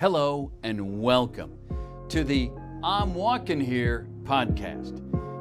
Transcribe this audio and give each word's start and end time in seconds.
Hello 0.00 0.50
and 0.62 1.02
welcome 1.02 1.58
to 2.08 2.24
the 2.24 2.50
I'm 2.82 3.12
Walking 3.12 3.60
Here 3.60 4.08
podcast. 4.22 4.96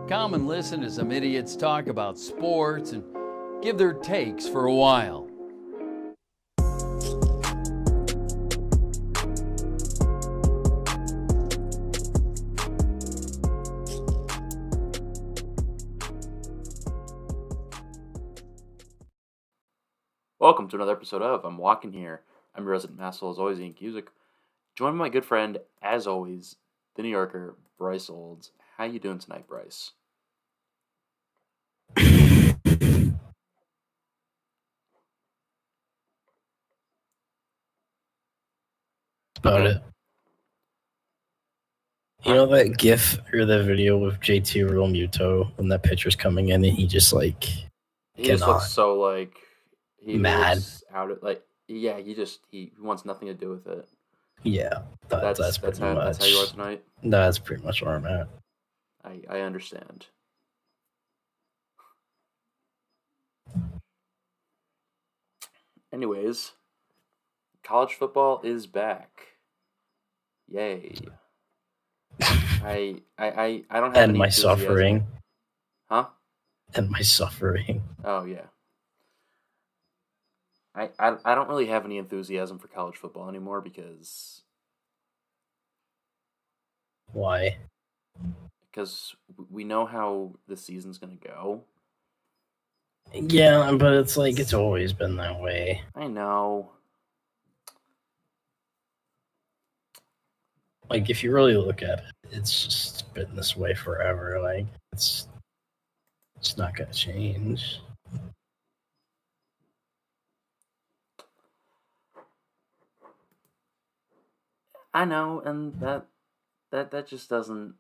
Come 0.10 0.34
and 0.34 0.50
listen 0.50 0.82
to 0.82 0.92
some 0.92 1.14
idiots 1.14 1.56
talk 1.56 1.88
about 1.88 2.20
sports 2.20 2.92
and 2.92 3.02
give 3.64 3.78
their 3.78 3.94
takes 3.94 4.50
for 4.50 4.66
a 4.66 4.74
while. 4.74 5.30
Welcome 20.38 20.68
to 20.68 20.76
another 20.76 20.92
episode 20.92 21.22
of 21.22 21.46
I'm 21.46 21.58
Walking 21.58 21.94
Here. 21.94 22.24
I'm 22.54 22.66
your 22.66 22.74
resident 22.74 23.00
master, 23.00 23.30
as 23.30 23.40
always, 23.40 23.62
Ian 23.62 23.74
Cusick. 23.74 24.08
Joined 24.80 24.98
by 24.98 25.08
my 25.08 25.10
good 25.10 25.26
friend, 25.26 25.58
as 25.82 26.08
always, 26.08 26.56
the 26.96 27.02
New 27.02 27.10
Yorker, 27.10 27.58
Bryce 27.78 28.10
Olds. 28.10 28.52
How 28.78 28.86
you 28.86 28.98
doing 28.98 29.20
tonight, 29.20 29.46
Bryce? 29.46 29.92
about 39.36 39.66
it. 39.66 39.84
You 42.24 42.36
know 42.36 42.46
that 42.46 42.78
GIF 42.78 43.18
or 43.34 43.44
that 43.44 43.66
video 43.66 43.98
with 43.98 44.22
JT 44.22 44.70
Realmuto 44.70 45.52
when 45.58 45.68
that 45.68 45.84
pitcher's 45.84 46.16
coming 46.16 46.50
in 46.50 46.64
and 46.64 46.74
he 46.74 46.88
just 46.88 47.12
like 47.12 47.44
He 48.14 48.24
just 48.24 48.48
looks 48.48 48.72
so 48.72 48.98
like 48.98 49.36
he 49.98 50.16
Mad. 50.16 50.64
out 50.94 51.12
of 51.12 51.22
like 51.22 51.44
yeah. 51.68 52.00
He 52.00 52.16
just 52.16 52.40
he 52.50 52.72
wants 52.80 53.04
nothing 53.04 53.28
to 53.28 53.34
do 53.34 53.50
with 53.50 53.68
it. 53.68 53.86
Yeah, 54.44 54.70
that, 55.10 55.22
That's 55.22 55.40
that's, 55.40 55.58
that's, 55.58 55.80
pretty 55.80 55.80
how, 55.80 55.94
much 55.96 56.06
that's 56.06 56.18
how 56.20 56.26
you 56.26 56.38
are 56.38 56.48
tonight. 56.48 56.84
that's 57.04 57.40
pretty 57.40 57.64
much 57.64 57.82
where 57.82 57.96
I'm 57.96 58.06
at. 58.06 58.28
I 59.04 59.22
I 59.30 59.40
understand. 59.42 60.08
Anyways, 65.92 66.52
college 67.64 67.94
football 67.96 68.42
is 68.44 68.68
back. 68.68 69.10
Yay! 70.48 70.94
I 72.22 73.02
I 73.18 73.28
I, 73.28 73.64
I 73.70 73.80
don't 73.80 73.96
have 73.96 74.04
And 74.04 74.10
any 74.12 74.20
my 74.20 74.26
enthusiasm. 74.26 74.60
suffering 74.60 75.08
huh? 75.90 76.06
and 76.76 76.90
my 76.90 77.02
suffering. 77.02 77.84
Oh 78.04 78.26
yeah. 78.26 78.46
I, 80.80 80.90
I 80.98 81.18
I 81.26 81.36
don't 81.36 81.50
really 81.50 81.68
have 81.68 81.84
any 81.84 81.98
enthusiasm 81.98 82.58
for 82.58 82.70
college 82.70 82.96
football 82.96 83.28
anymore 83.28 83.60
because 83.60 84.44
Why? 87.12 87.58
because 88.72 89.16
we 89.50 89.66
know 89.66 89.86
how 89.86 90.32
the 90.48 90.56
season's 90.56 90.98
gonna 90.98 91.16
go. 91.16 91.64
Yeah, 93.14 93.72
but 93.74 93.94
it's 93.94 94.16
like 94.16 94.40
it's 94.40 94.54
always 94.54 94.94
been 94.94 95.18
that 95.18 95.40
way. 95.42 95.82
I 95.96 96.08
know. 96.08 96.72
Like 100.90 101.10
if 101.10 101.24
you 101.24 101.34
really 101.34 101.58
look 101.58 101.84
at 101.84 102.00
it, 102.00 102.06
it's 102.32 102.64
just 102.66 103.14
been 103.14 103.36
this 103.36 103.58
way 103.58 103.74
forever. 103.74 104.40
Like 104.42 104.66
it's 104.94 105.28
it's 106.38 106.58
not 106.58 106.76
gonna 106.76 106.94
change. 106.94 107.82
I 114.94 115.06
know, 115.06 115.42
and 115.46 115.80
that 115.82 116.08
that 116.72 116.92
that 116.92 117.08
just 117.08 117.30
doesn't. 117.30 117.76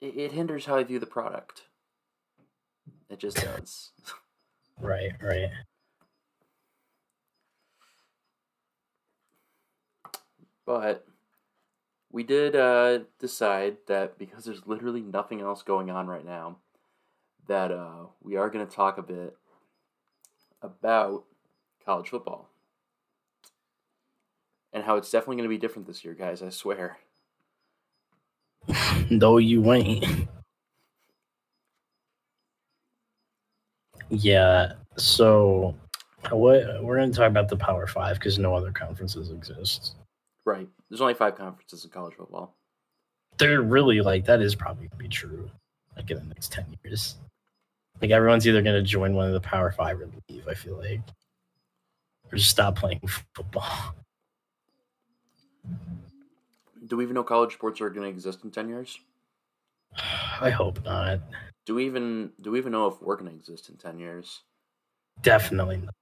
It, 0.00 0.16
it 0.16 0.32
hinders 0.32 0.66
how 0.66 0.76
I 0.76 0.84
view 0.84 0.98
the 0.98 1.06
product. 1.06 1.62
It 3.08 3.18
just 3.18 3.36
does. 3.38 3.92
Right, 4.82 5.12
right. 5.20 5.50
But 10.64 11.06
we 12.10 12.22
did 12.22 12.56
uh, 12.56 13.00
decide 13.18 13.76
that 13.88 14.18
because 14.18 14.44
there's 14.44 14.66
literally 14.66 15.02
nothing 15.02 15.42
else 15.42 15.62
going 15.62 15.90
on 15.90 16.06
right 16.06 16.24
now, 16.24 16.56
that 17.46 17.70
uh, 17.70 18.06
we 18.22 18.36
are 18.36 18.48
going 18.48 18.66
to 18.66 18.74
talk 18.74 18.96
a 18.96 19.02
bit 19.02 19.36
about 20.62 21.24
college 21.84 22.08
football 22.08 22.50
and 24.72 24.84
how 24.84 24.96
it's 24.96 25.10
definitely 25.10 25.36
going 25.36 25.48
to 25.48 25.54
be 25.54 25.58
different 25.58 25.86
this 25.86 26.04
year, 26.04 26.14
guys. 26.14 26.42
I 26.42 26.50
swear. 26.50 26.98
No, 29.10 29.38
you 29.38 29.72
ain't. 29.72 30.28
Yeah. 34.08 34.74
So, 34.96 35.74
what 36.30 36.82
we're 36.82 36.96
going 36.96 37.10
to 37.10 37.16
talk 37.16 37.28
about 37.28 37.48
the 37.48 37.56
Power 37.56 37.88
Five 37.88 38.20
because 38.20 38.38
no 38.38 38.54
other 38.54 38.70
conferences 38.70 39.30
exist. 39.30 39.96
Right. 40.44 40.68
There's 40.88 41.00
only 41.00 41.14
five 41.14 41.34
conferences 41.34 41.84
in 41.84 41.90
college 41.90 42.14
football. 42.14 42.54
They're 43.38 43.62
really 43.62 44.00
like 44.00 44.24
that 44.26 44.40
is 44.40 44.54
probably 44.54 44.86
going 44.86 44.90
to 44.90 44.96
be 44.96 45.08
true, 45.08 45.50
like 45.96 46.10
in 46.10 46.18
the 46.18 46.24
next 46.24 46.52
ten 46.52 46.66
years. 46.84 47.16
Like 48.00 48.12
everyone's 48.12 48.46
either 48.46 48.62
going 48.62 48.76
to 48.76 48.88
join 48.88 49.14
one 49.14 49.26
of 49.26 49.32
the 49.32 49.40
Power 49.40 49.72
Five 49.72 50.00
or 50.00 50.08
leave. 50.28 50.46
I 50.46 50.54
feel 50.54 50.78
like, 50.78 51.00
or 52.32 52.36
just 52.36 52.50
stop 52.50 52.76
playing 52.76 53.00
football. 53.34 53.94
Do 56.86 56.96
we 56.96 57.04
even 57.04 57.14
know 57.14 57.22
college 57.24 57.54
sports 57.54 57.80
are 57.80 57.90
going 57.90 58.02
to 58.04 58.08
exist 58.08 58.44
in 58.44 58.50
ten 58.50 58.68
years? 58.68 58.98
I 60.40 60.50
hope 60.50 60.84
not. 60.84 61.20
Do 61.66 61.74
we 61.74 61.86
even 61.86 62.32
do 62.40 62.52
we 62.52 62.58
even 62.58 62.72
know 62.72 62.86
if 62.88 63.00
we're 63.02 63.16
going 63.16 63.30
to 63.30 63.36
exist 63.36 63.68
in 63.68 63.76
ten 63.76 63.98
years? 63.98 64.40
Definitely 65.22 65.78
not. 65.78 65.94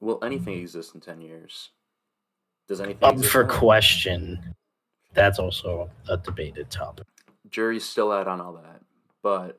Will 0.00 0.22
anything 0.24 0.58
exist 0.60 0.94
in 0.94 1.00
ten 1.00 1.20
years? 1.20 1.70
Does 2.68 2.80
anything 2.80 3.04
Up 3.04 3.14
exist 3.14 3.32
for 3.32 3.44
now? 3.44 3.58
question. 3.58 4.54
That's 5.14 5.38
also 5.38 5.88
a 6.08 6.16
debated 6.18 6.70
topic. 6.70 7.06
jury's 7.48 7.84
still 7.84 8.12
out 8.12 8.28
on 8.28 8.40
all 8.40 8.52
that, 8.54 8.82
but 9.22 9.58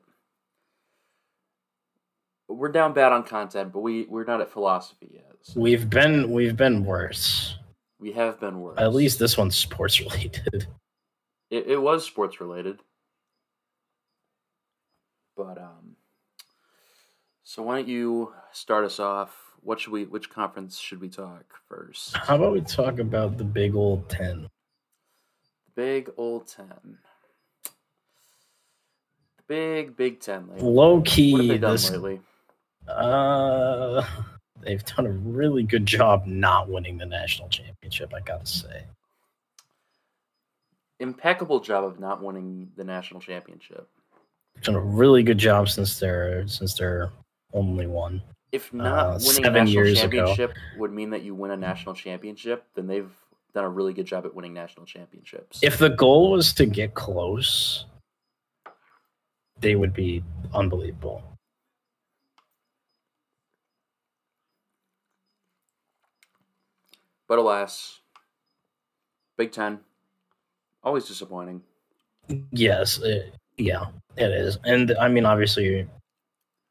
we're 2.56 2.72
down 2.72 2.92
bad 2.92 3.12
on 3.12 3.22
content. 3.24 3.72
But 3.72 3.80
we 3.80 4.04
we're 4.06 4.24
not 4.24 4.40
at 4.40 4.50
philosophy 4.50 5.10
yet. 5.14 5.24
So 5.42 5.60
We've 5.60 5.88
been 5.88 6.30
we've 6.32 6.56
been 6.56 6.84
worse. 6.84 7.56
we 8.00 8.12
have 8.12 8.40
been 8.40 8.60
worse. 8.60 8.78
At 8.78 8.94
least 8.94 9.18
this 9.18 9.36
one's 9.38 9.56
sports 9.56 10.00
related. 10.00 10.66
it, 11.50 11.66
it 11.68 11.80
was 11.80 12.04
sports 12.04 12.40
related, 12.40 12.80
but 15.36 15.58
um. 15.58 15.96
So 17.44 17.62
why 17.62 17.76
don't 17.76 17.88
you 17.88 18.34
start 18.52 18.84
us 18.84 19.00
off? 19.00 19.34
What 19.62 19.80
should 19.80 19.92
we? 19.92 20.04
Which 20.04 20.28
conference 20.30 20.78
should 20.78 21.00
we 21.00 21.08
talk 21.08 21.44
first? 21.68 22.14
How 22.16 22.36
about 22.36 22.52
we 22.52 22.60
talk 22.60 22.98
about 22.98 23.38
the 23.38 23.44
big 23.44 23.74
old 23.74 24.08
ten? 24.08 24.48
Big 25.74 26.10
old 26.16 26.46
ten. 26.46 26.98
The 29.38 29.42
big 29.48 29.96
Big 29.96 30.20
Ten. 30.20 30.48
Like, 30.48 30.60
Low 30.60 31.00
key, 31.02 31.48
they 31.48 31.56
done 31.58 31.72
this 31.72 31.90
lately? 31.90 32.20
Uh, 32.88 34.04
they've 34.60 34.84
done 34.84 35.06
a 35.06 35.10
really 35.10 35.62
good 35.62 35.86
job 35.86 36.26
not 36.26 36.68
winning 36.68 36.98
the 36.98 37.06
national 37.06 37.48
championship. 37.48 38.12
I 38.14 38.20
gotta 38.20 38.46
say, 38.46 38.84
Impeccable 41.00 41.60
job 41.60 41.84
of 41.84 42.00
not 42.00 42.22
winning 42.22 42.70
the 42.76 42.82
national 42.82 43.20
championship. 43.20 43.88
They've 44.54 44.64
done 44.64 44.74
a 44.74 44.80
really 44.80 45.22
good 45.22 45.38
job 45.38 45.68
since 45.68 45.98
they're 46.00 46.46
since 46.48 46.74
they're 46.74 47.10
only 47.52 47.86
one. 47.86 48.20
If 48.50 48.72
not 48.72 48.86
Uh, 48.86 49.18
winning 49.24 49.46
a 49.46 49.50
national 49.50 49.68
years 49.68 50.02
ago. 50.02 50.26
championship 50.26 50.54
would 50.76 50.92
mean 50.92 51.10
that 51.10 51.22
you 51.22 51.34
win 51.34 51.52
a 51.52 51.56
national 51.56 51.94
championship, 51.94 52.64
then 52.74 52.86
they've 52.86 53.10
done 53.54 53.64
a 53.64 53.68
really 53.68 53.92
good 53.92 54.06
job 54.06 54.26
at 54.26 54.34
winning 54.34 54.54
national 54.54 54.86
championships. 54.86 55.60
If 55.62 55.78
the 55.78 55.90
goal 55.90 56.32
was 56.32 56.52
to 56.54 56.66
get 56.66 56.94
close, 56.94 57.86
they 59.60 59.76
would 59.76 59.92
be 59.92 60.24
unbelievable. 60.52 61.22
But 67.28 67.38
alas, 67.38 68.00
Big 69.36 69.52
Ten, 69.52 69.78
always 70.82 71.04
disappointing. 71.04 71.62
Yes, 72.50 72.98
it, 72.98 73.34
yeah, 73.56 73.86
it 74.16 74.30
is. 74.30 74.58
And 74.64 74.96
I 75.00 75.08
mean, 75.08 75.24
obviously, 75.24 75.86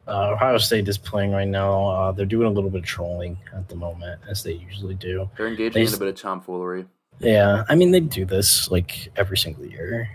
uh, 0.08 0.32
Ohio 0.32 0.58
State 0.58 0.88
is 0.88 0.98
playing 0.98 1.32
right 1.32 1.48
now. 1.48 1.88
Uh, 1.88 2.12
they're 2.12 2.26
doing 2.26 2.48
a 2.48 2.52
little 2.52 2.70
bit 2.70 2.80
of 2.80 2.86
trolling 2.86 3.38
at 3.56 3.70
the 3.70 3.76
moment, 3.76 4.22
as 4.30 4.44
they 4.44 4.54
usually 4.54 4.96
do. 4.96 5.30
They're 5.38 5.48
engaging 5.48 5.74
They 5.74 5.88
in 5.88 5.94
a 5.94 5.98
bit 5.98 6.08
of 6.10 6.16
tomfoolery. 6.16 6.86
Yeah, 7.20 7.64
I 7.70 7.76
mean, 7.76 7.92
they 7.92 8.00
do 8.00 8.26
this 8.26 8.70
like 8.70 9.12
every 9.16 9.38
single 9.38 9.66
year. 9.66 10.10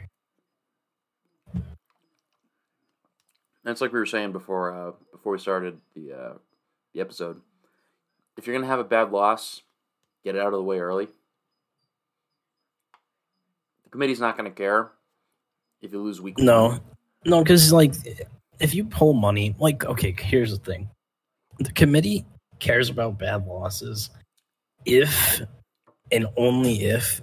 That's 3.64 3.80
like 3.80 3.92
we 3.92 3.98
were 3.98 4.06
saying 4.06 4.32
before 4.32 4.74
uh, 4.74 4.92
before 5.12 5.32
we 5.32 5.38
started 5.38 5.78
the 5.94 6.12
uh, 6.12 6.32
the 6.94 7.00
episode. 7.00 7.40
If 8.36 8.46
you're 8.46 8.56
gonna 8.56 8.66
have 8.66 8.80
a 8.80 8.84
bad 8.84 9.12
loss, 9.12 9.62
get 10.24 10.36
it 10.36 10.40
out 10.40 10.48
of 10.48 10.58
the 10.58 10.62
way 10.62 10.78
early. 10.78 11.06
The 13.84 13.90
committee's 13.90 14.20
not 14.20 14.36
gonna 14.36 14.50
care 14.50 14.90
if 15.80 15.92
you 15.92 16.02
lose 16.02 16.20
week. 16.20 16.38
No, 16.38 16.68
one. 16.68 16.80
no, 17.24 17.42
because 17.42 17.72
like 17.72 17.94
if 18.58 18.74
you 18.74 18.84
pull 18.84 19.12
money, 19.12 19.54
like 19.58 19.84
okay, 19.84 20.14
here's 20.18 20.50
the 20.50 20.64
thing: 20.64 20.88
the 21.58 21.72
committee 21.72 22.24
cares 22.58 22.90
about 22.90 23.18
bad 23.18 23.46
losses 23.46 24.10
if 24.84 25.40
and 26.12 26.26
only 26.36 26.84
if 26.84 27.20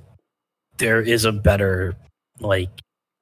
there 0.78 1.02
is 1.02 1.25
a 1.25 1.31
better 1.31 1.95
like 2.40 2.69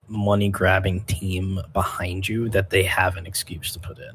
money 0.08 0.50
grabbing 0.50 1.02
team 1.02 1.60
behind 1.74 2.28
you 2.28 2.50
that 2.50 2.70
they 2.70 2.84
have 2.84 3.18
an 3.18 3.26
excuse 3.26 3.74
to 3.74 3.80
put 3.80 3.98
in. 4.00 4.12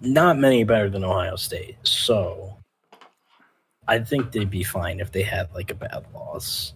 Not 0.00 0.38
many 0.38 0.64
better 0.64 0.90
than 0.90 1.04
Ohio 1.04 1.36
State. 1.36 1.76
So 1.82 2.56
I 3.88 3.98
think 4.00 4.32
they'd 4.32 4.50
be 4.50 4.64
fine 4.64 5.00
if 5.00 5.12
they 5.12 5.22
had 5.22 5.52
like 5.54 5.70
a 5.70 5.74
bad 5.74 6.06
loss. 6.14 6.74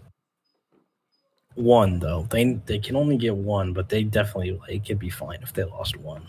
One 1.54 1.98
though. 1.98 2.26
They 2.30 2.54
they 2.66 2.78
can 2.78 2.96
only 2.96 3.16
get 3.16 3.36
one, 3.36 3.72
but 3.72 3.88
they 3.88 4.04
definitely 4.04 4.58
like 4.68 4.84
it'd 4.86 4.98
be 4.98 5.10
fine 5.10 5.40
if 5.42 5.52
they 5.52 5.64
lost 5.64 5.96
one. 5.96 6.28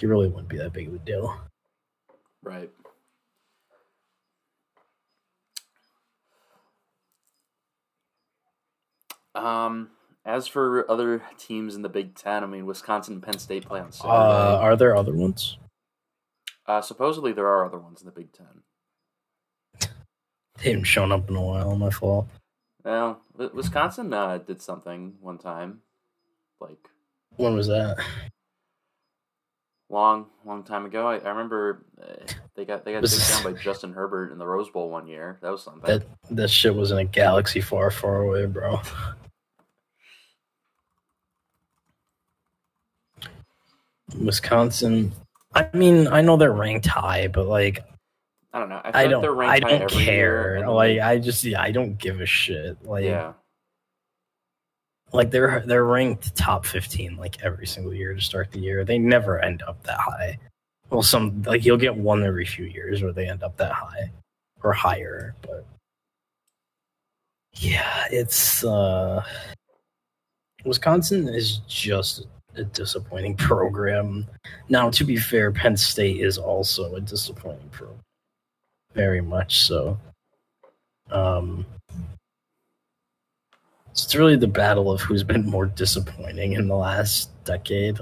It 0.00 0.06
really 0.06 0.28
wouldn't 0.28 0.48
be 0.48 0.58
that 0.58 0.72
big 0.72 0.88
of 0.88 0.94
a 0.94 0.98
deal. 0.98 1.36
Right. 2.42 2.70
Um, 9.34 9.90
as 10.24 10.46
for 10.46 10.90
other 10.90 11.22
teams 11.36 11.74
in 11.74 11.82
the 11.82 11.88
Big 11.88 12.14
Ten, 12.14 12.42
I 12.42 12.46
mean, 12.46 12.66
Wisconsin 12.66 13.14
and 13.14 13.22
Penn 13.22 13.38
State 13.38 13.66
play 13.66 13.80
on 13.80 13.92
Saturday. 13.92 14.14
Uh, 14.14 14.58
are 14.58 14.76
there 14.76 14.96
other 14.96 15.14
ones? 15.14 15.58
Uh, 16.66 16.80
supposedly 16.80 17.32
there 17.32 17.46
are 17.46 17.64
other 17.64 17.78
ones 17.78 18.00
in 18.00 18.06
the 18.06 18.12
Big 18.12 18.32
Ten. 18.32 18.62
They 20.58 20.70
haven't 20.70 20.84
shown 20.84 21.12
up 21.12 21.28
in 21.28 21.36
a 21.36 21.42
while. 21.42 21.76
My 21.76 21.90
fault. 21.90 22.28
Well, 22.84 23.20
Wisconsin 23.54 24.12
uh, 24.12 24.38
did 24.38 24.62
something 24.62 25.14
one 25.20 25.38
time, 25.38 25.80
like 26.60 26.88
When 27.36 27.54
was 27.54 27.66
that? 27.68 27.98
long, 29.90 30.26
long 30.44 30.64
time 30.64 30.84
ago. 30.84 31.06
I, 31.06 31.18
I 31.18 31.28
remember 31.30 31.84
uh, 32.00 32.32
they 32.54 32.64
got 32.64 32.84
they 32.84 32.92
got 32.92 33.04
taken 33.04 33.44
down 33.44 33.52
by 33.52 33.60
Justin 33.60 33.92
Herbert 33.92 34.32
in 34.32 34.38
the 34.38 34.46
Rose 34.46 34.70
Bowl 34.70 34.90
one 34.90 35.06
year. 35.06 35.38
That 35.42 35.50
was 35.50 35.62
something. 35.62 35.82
That 35.82 36.04
that 36.30 36.50
shit 36.50 36.74
was 36.74 36.90
in 36.90 36.98
a 36.98 37.04
galaxy 37.04 37.60
far, 37.60 37.90
far 37.90 38.22
away, 38.22 38.46
bro. 38.46 38.80
Wisconsin. 44.18 45.12
I 45.54 45.68
mean, 45.72 46.08
I 46.08 46.20
know 46.20 46.36
they're 46.36 46.52
ranked 46.52 46.86
high, 46.86 47.28
but 47.28 47.46
like, 47.46 47.84
I 48.52 48.58
don't 48.58 48.68
know. 48.68 48.80
I, 48.84 48.88
I 48.88 49.02
like 49.02 49.10
don't, 49.10 49.38
I 49.40 49.60
don't 49.60 49.90
care. 49.90 50.68
Like, 50.68 50.96
then- 50.96 51.06
I 51.06 51.18
just, 51.18 51.44
yeah, 51.44 51.60
I 51.60 51.70
don't 51.70 51.98
give 51.98 52.20
a 52.20 52.26
shit. 52.26 52.82
Like, 52.84 53.04
yeah, 53.04 53.32
like 55.12 55.30
they're 55.30 55.62
they're 55.66 55.84
ranked 55.84 56.34
top 56.36 56.64
fifteen 56.66 57.16
like 57.16 57.42
every 57.42 57.66
single 57.66 57.92
year 57.94 58.14
to 58.14 58.20
start 58.20 58.50
the 58.52 58.58
year. 58.60 58.84
They 58.84 58.98
never 58.98 59.38
end 59.40 59.62
up 59.66 59.82
that 59.84 59.98
high. 59.98 60.38
Well, 60.90 61.02
some 61.02 61.42
like 61.42 61.64
you'll 61.64 61.76
get 61.76 61.94
one 61.96 62.24
every 62.24 62.46
few 62.46 62.64
years 62.64 63.02
where 63.02 63.12
they 63.12 63.28
end 63.28 63.42
up 63.42 63.56
that 63.58 63.72
high 63.72 64.10
or 64.62 64.72
higher, 64.72 65.34
but 65.42 65.66
yeah, 67.54 68.04
it's 68.10 68.64
uh 68.64 69.22
Wisconsin 70.64 71.28
is 71.28 71.58
just 71.68 72.26
a 72.56 72.64
disappointing 72.64 73.36
program. 73.36 74.26
Now, 74.68 74.90
to 74.90 75.04
be 75.04 75.16
fair, 75.16 75.52
Penn 75.52 75.76
State 75.76 76.20
is 76.20 76.38
also 76.38 76.94
a 76.96 77.00
disappointing 77.00 77.68
program, 77.70 78.00
very 78.98 79.20
much 79.20 79.60
so. 79.60 79.96
Um, 81.10 81.64
it's 83.92 84.14
really 84.16 84.36
the 84.36 84.48
battle 84.48 84.90
of 84.90 85.00
who's 85.00 85.22
been 85.22 85.46
more 85.48 85.66
disappointing 85.66 86.54
in 86.54 86.66
the 86.66 86.74
last 86.74 87.30
decade. 87.44 87.98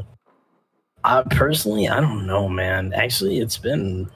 I 1.05 1.23
personally, 1.31 1.87
I 1.89 2.01
don't 2.01 2.27
know, 2.27 2.49
man. 2.49 2.93
Actually, 2.95 3.39
it's 3.39 3.59
been. 3.59 4.11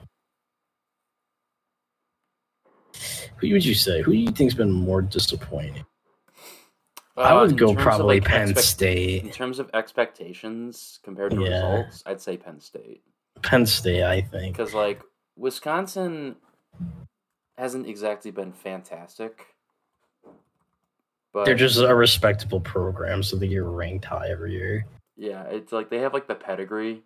Who 3.37 3.51
would 3.51 3.63
you 3.65 3.75
say? 3.75 4.01
Who 4.01 4.11
do 4.11 4.17
you 4.17 4.31
think's 4.31 4.53
been 4.55 4.71
more 4.71 5.01
disappointing? 5.03 5.85
I 7.15 7.31
Uh, 7.35 7.41
would 7.41 7.57
go 7.57 7.75
probably 7.75 8.19
like, 8.19 8.27
Penn 8.27 8.49
expect- 8.49 8.67
State. 8.67 9.23
In 9.23 9.29
terms 9.31 9.59
of 9.59 9.69
expectations 9.73 10.99
compared 11.03 11.31
to 11.31 11.41
Yeah. 11.43 11.75
results, 11.77 12.03
I'd 12.07 12.21
say 12.21 12.37
Penn 12.37 12.59
State 12.59 13.03
Penn 13.43 13.65
State, 13.65 14.03
I 14.03 14.21
think. 14.21 14.55
because 14.57 14.73
like 14.73 15.01
Wisconsin 15.35 16.35
hasn't 17.57 17.87
exactly 17.87 18.31
been 18.31 18.51
fantastic, 18.51 19.45
but 21.33 21.45
They're 21.45 21.55
just 21.55 21.79
a 21.79 21.93
respectable 21.93 22.59
program, 22.59 23.23
so 23.23 23.35
they 23.37 23.47
get 23.47 23.63
ranked 23.63 24.05
high 24.05 24.29
every 24.29 24.53
year. 24.53 24.85
yeah, 25.15 25.43
it's 25.43 25.71
like 25.71 25.89
they 25.89 25.99
have 25.99 26.13
like 26.13 26.27
the 26.27 26.35
pedigree. 26.35 27.03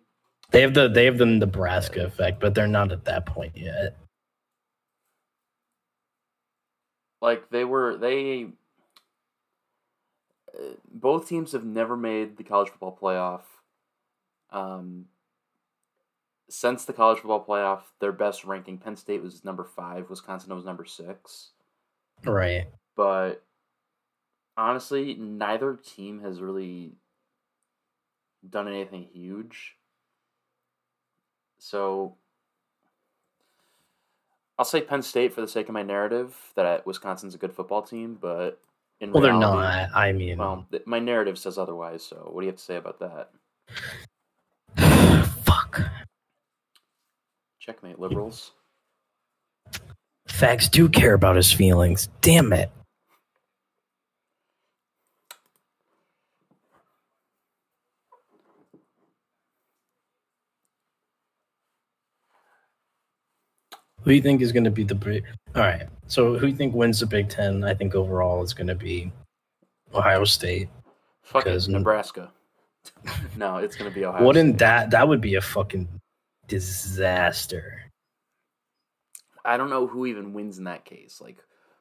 They 0.50 0.60
have 0.62 0.74
the 0.74 0.88
they 0.88 1.04
have 1.06 1.18
the 1.18 1.26
Nebraska 1.26 2.04
effect, 2.06 2.40
but 2.40 2.54
they're 2.54 2.68
not 2.68 2.92
at 2.92 3.04
that 3.06 3.26
point 3.26 3.56
yet. 3.56 3.96
Like 7.20 7.50
they 7.50 7.64
were 7.64 7.96
they. 7.96 8.46
Both 10.90 11.28
teams 11.28 11.52
have 11.52 11.64
never 11.64 11.96
made 11.96 12.36
the 12.36 12.44
college 12.44 12.70
football 12.70 12.96
playoff. 13.00 13.42
Um, 14.50 15.06
since 16.48 16.84
the 16.84 16.92
college 16.92 17.18
football 17.18 17.44
playoff, 17.44 17.80
their 18.00 18.12
best 18.12 18.44
ranking, 18.44 18.78
Penn 18.78 18.96
State 18.96 19.22
was 19.22 19.44
number 19.44 19.64
five, 19.64 20.08
Wisconsin 20.10 20.54
was 20.54 20.64
number 20.64 20.84
six. 20.84 21.50
Right. 22.24 22.66
but 22.96 23.42
honestly, 24.56 25.14
neither 25.14 25.74
team 25.76 26.20
has 26.22 26.40
really 26.40 26.92
done 28.48 28.68
anything 28.68 29.02
huge. 29.12 29.76
So 31.58 32.16
I'll 34.58 34.64
say 34.64 34.80
Penn 34.80 35.02
State 35.02 35.34
for 35.34 35.42
the 35.42 35.48
sake 35.48 35.68
of 35.68 35.74
my 35.74 35.82
narrative 35.82 36.34
that 36.54 36.86
Wisconsin's 36.86 37.34
a 37.34 37.38
good 37.38 37.52
football 37.52 37.82
team, 37.82 38.16
but 38.18 38.58
in 39.00 39.12
Well, 39.12 39.22
they're 39.22 39.32
not. 39.34 39.90
I 39.94 40.12
mean, 40.12 40.38
Well, 40.38 40.66
my 40.86 40.98
narrative 40.98 41.38
says 41.38 41.58
otherwise. 41.58 42.02
So 42.02 42.30
what 42.32 42.40
do 42.40 42.46
you 42.46 42.52
have 42.52 42.58
to 42.58 42.64
say 42.64 42.76
about 42.76 42.98
that? 43.00 43.30
fuck. 45.44 45.82
Checkmate, 47.66 47.98
liberals. 47.98 48.52
Fags 50.28 50.70
do 50.70 50.88
care 50.88 51.14
about 51.14 51.34
his 51.36 51.52
feelings. 51.52 52.08
Damn 52.20 52.52
it. 52.52 52.70
Who 64.02 64.10
do 64.10 64.14
you 64.14 64.22
think 64.22 64.40
is 64.40 64.52
going 64.52 64.64
to 64.64 64.70
be 64.70 64.84
the 64.84 64.94
big? 64.94 65.24
All 65.54 65.62
right. 65.62 65.88
So, 66.06 66.34
who 66.34 66.40
do 66.40 66.46
you 66.48 66.54
think 66.56 66.74
wins 66.74 67.00
the 67.00 67.06
Big 67.06 67.28
Ten? 67.28 67.64
I 67.64 67.74
think 67.74 67.94
overall 67.94 68.42
is 68.42 68.54
going 68.54 68.68
to 68.68 68.74
be 68.74 69.10
Ohio 69.94 70.24
State. 70.24 70.68
Fuck 71.22 71.44
Because- 71.44 71.68
Nebraska. 71.68 72.30
no, 73.36 73.56
it's 73.56 73.74
gonna 73.74 73.90
be 73.90 74.04
Ohio. 74.04 74.24
Wouldn't 74.24 74.50
State. 74.50 74.58
that 74.60 74.90
that 74.92 75.08
would 75.08 75.20
be 75.20 75.34
a 75.34 75.40
fucking 75.40 75.88
disaster? 76.46 77.90
I 79.44 79.56
don't 79.56 79.70
know 79.70 79.86
who 79.86 80.06
even 80.06 80.32
wins 80.32 80.58
in 80.58 80.64
that 80.64 80.84
case. 80.84 81.20
Like, 81.20 81.38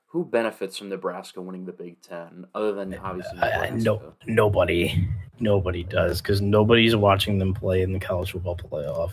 who 0.07 0.23
benefits 0.23 0.77
from 0.77 0.89
Nebraska 0.89 1.41
winning 1.41 1.65
the 1.65 1.73
Big 1.73 2.01
Ten 2.01 2.45
other 2.53 2.73
than 2.73 2.95
obviously 2.95 3.35
Nebraska? 3.35 3.75
no, 3.75 4.13
nobody, 4.27 5.07
nobody 5.39 5.83
does 5.83 6.21
because 6.21 6.41
nobody's 6.41 6.95
watching 6.95 7.37
them 7.37 7.53
play 7.53 7.81
in 7.81 7.91
the 7.91 7.99
college 7.99 8.31
football 8.31 8.55
playoff, 8.55 9.11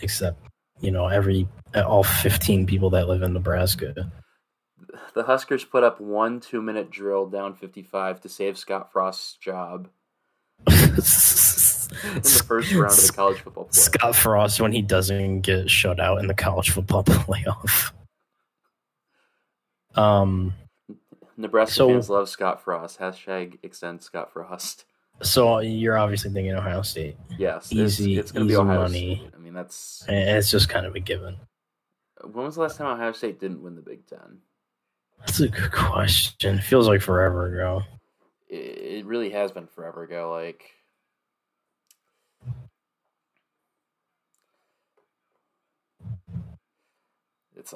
except 0.00 0.38
you 0.80 0.90
know 0.90 1.08
every 1.08 1.48
all 1.74 2.04
fifteen 2.04 2.66
people 2.66 2.90
that 2.90 3.08
live 3.08 3.22
in 3.22 3.32
Nebraska. 3.32 4.12
The 5.14 5.24
Huskers 5.24 5.64
put 5.64 5.82
up 5.82 6.00
one 6.00 6.40
two-minute 6.40 6.90
drill 6.90 7.26
down 7.26 7.54
55 7.54 8.20
to 8.20 8.28
save 8.28 8.58
Scott 8.58 8.92
Frost's 8.92 9.36
job 9.36 9.88
in 11.92 12.22
the 12.22 12.42
first 12.46 12.72
round 12.74 12.92
of 12.92 13.06
the 13.06 13.12
college 13.14 13.38
football 13.40 13.64
playoff. 13.66 13.74
Scott 13.74 14.16
Frost 14.16 14.60
when 14.60 14.72
he 14.72 14.82
doesn't 14.82 15.40
get 15.42 15.70
shut 15.70 16.00
out 16.00 16.18
in 16.20 16.26
the 16.26 16.34
college 16.34 16.70
football 16.70 17.04
playoff. 17.04 17.92
Um. 19.94 20.54
Nebraska 21.36 21.74
So- 21.74 21.88
fans 21.88 22.08
love 22.10 22.28
Scott 22.28 22.62
Frost. 22.62 22.98
Hashtag 23.00 23.58
extend 23.62 24.02
Scott 24.02 24.32
Frost. 24.32 24.84
So 25.22 25.58
you're 25.60 25.96
obviously 25.98 26.30
thinking 26.32 26.54
Ohio 26.54 26.82
State. 26.82 27.16
Yes, 27.38 27.72
Easy- 27.72 28.16
it's, 28.18 28.30
it's 28.30 28.32
going 28.32 28.46
to 28.46 28.48
be 28.48 28.52
easy 28.54 28.60
Ohio 28.60 28.82
money. 28.82 29.16
State. 29.16 29.30
I 29.34 29.38
mean, 29.38 29.52
that's 29.54 30.04
It's 30.08 30.50
just 30.50 30.68
kind 30.68 30.86
of 30.86 30.94
a 30.96 31.00
given. 31.00 31.36
when 32.24 32.46
was 32.46 32.56
the 32.56 32.62
last 32.62 32.78
time 32.78 32.86
Ohio 32.88 33.12
State 33.12 33.38
didn't 33.40 33.62
win 33.62 33.74
the 33.76 33.82
Big 33.82 34.06
Ten? 34.06 34.38
That's 35.20 35.40
a 35.40 35.48
good 35.48 35.70
question. 35.72 36.58
Feels 36.60 36.86
like 36.88 37.00
forever 37.00 37.46
ago. 37.46 37.82
It, 38.48 38.56
it 38.56 39.06
really 39.06 39.30
has 39.30 39.50
been 39.52 39.66
forever 39.68 40.02
ago. 40.04 40.30
Like, 40.32 40.62
it's 47.64 47.74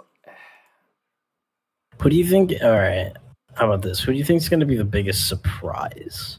Who 2.00 2.10
do 2.10 2.16
you 2.16 2.24
think? 2.24 2.52
All 2.62 2.72
right. 2.72 3.12
How 3.54 3.66
about 3.66 3.82
this? 3.82 4.00
Who 4.00 4.12
do 4.12 4.18
you 4.18 4.24
think 4.24 4.40
is 4.40 4.48
going 4.48 4.60
to 4.60 4.66
be 4.66 4.76
the 4.76 4.84
biggest 4.84 5.28
surprise 5.28 6.38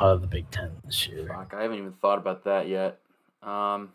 out 0.00 0.10
of 0.10 0.20
the 0.20 0.26
Big 0.26 0.50
Ten 0.50 0.70
this 0.84 1.06
year? 1.08 1.28
fuck. 1.28 1.54
I 1.56 1.62
haven't 1.62 1.78
even 1.78 1.92
thought 1.92 2.18
about 2.18 2.44
that 2.44 2.68
yet. 2.68 2.98
Um, 3.42 3.92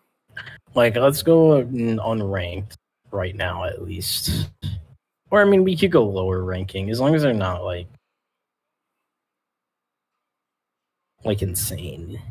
Like, 0.74 0.96
let's 0.96 1.22
go 1.22 1.64
unranked 1.64 2.76
right 3.12 3.36
now, 3.36 3.66
at 3.66 3.84
least. 3.84 4.50
Or, 5.30 5.42
I 5.42 5.46
mean, 5.46 5.64
we 5.64 5.76
could 5.76 5.92
go 5.92 6.06
lower 6.06 6.44
ranking 6.44 6.90
as 6.90 7.00
long 7.00 7.14
as 7.14 7.22
they're 7.22 7.34
not 7.34 7.64
like 7.64 7.88
like 11.26 11.42
insane. 11.42 12.22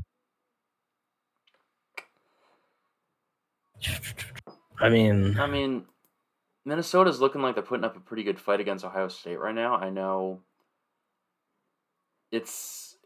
I 4.80 4.88
mean, 4.88 5.38
I 5.38 5.46
mean, 5.46 5.84
Minnesota's 6.66 7.20
looking 7.20 7.42
like 7.42 7.54
they're 7.54 7.62
putting 7.62 7.84
up 7.84 7.96
a 7.96 8.00
pretty 8.00 8.24
good 8.24 8.40
fight 8.40 8.58
against 8.58 8.84
Ohio 8.84 9.06
State 9.06 9.38
right 9.38 9.54
now. 9.54 9.76
I 9.76 9.88
know 9.88 10.40
it's 12.32 12.96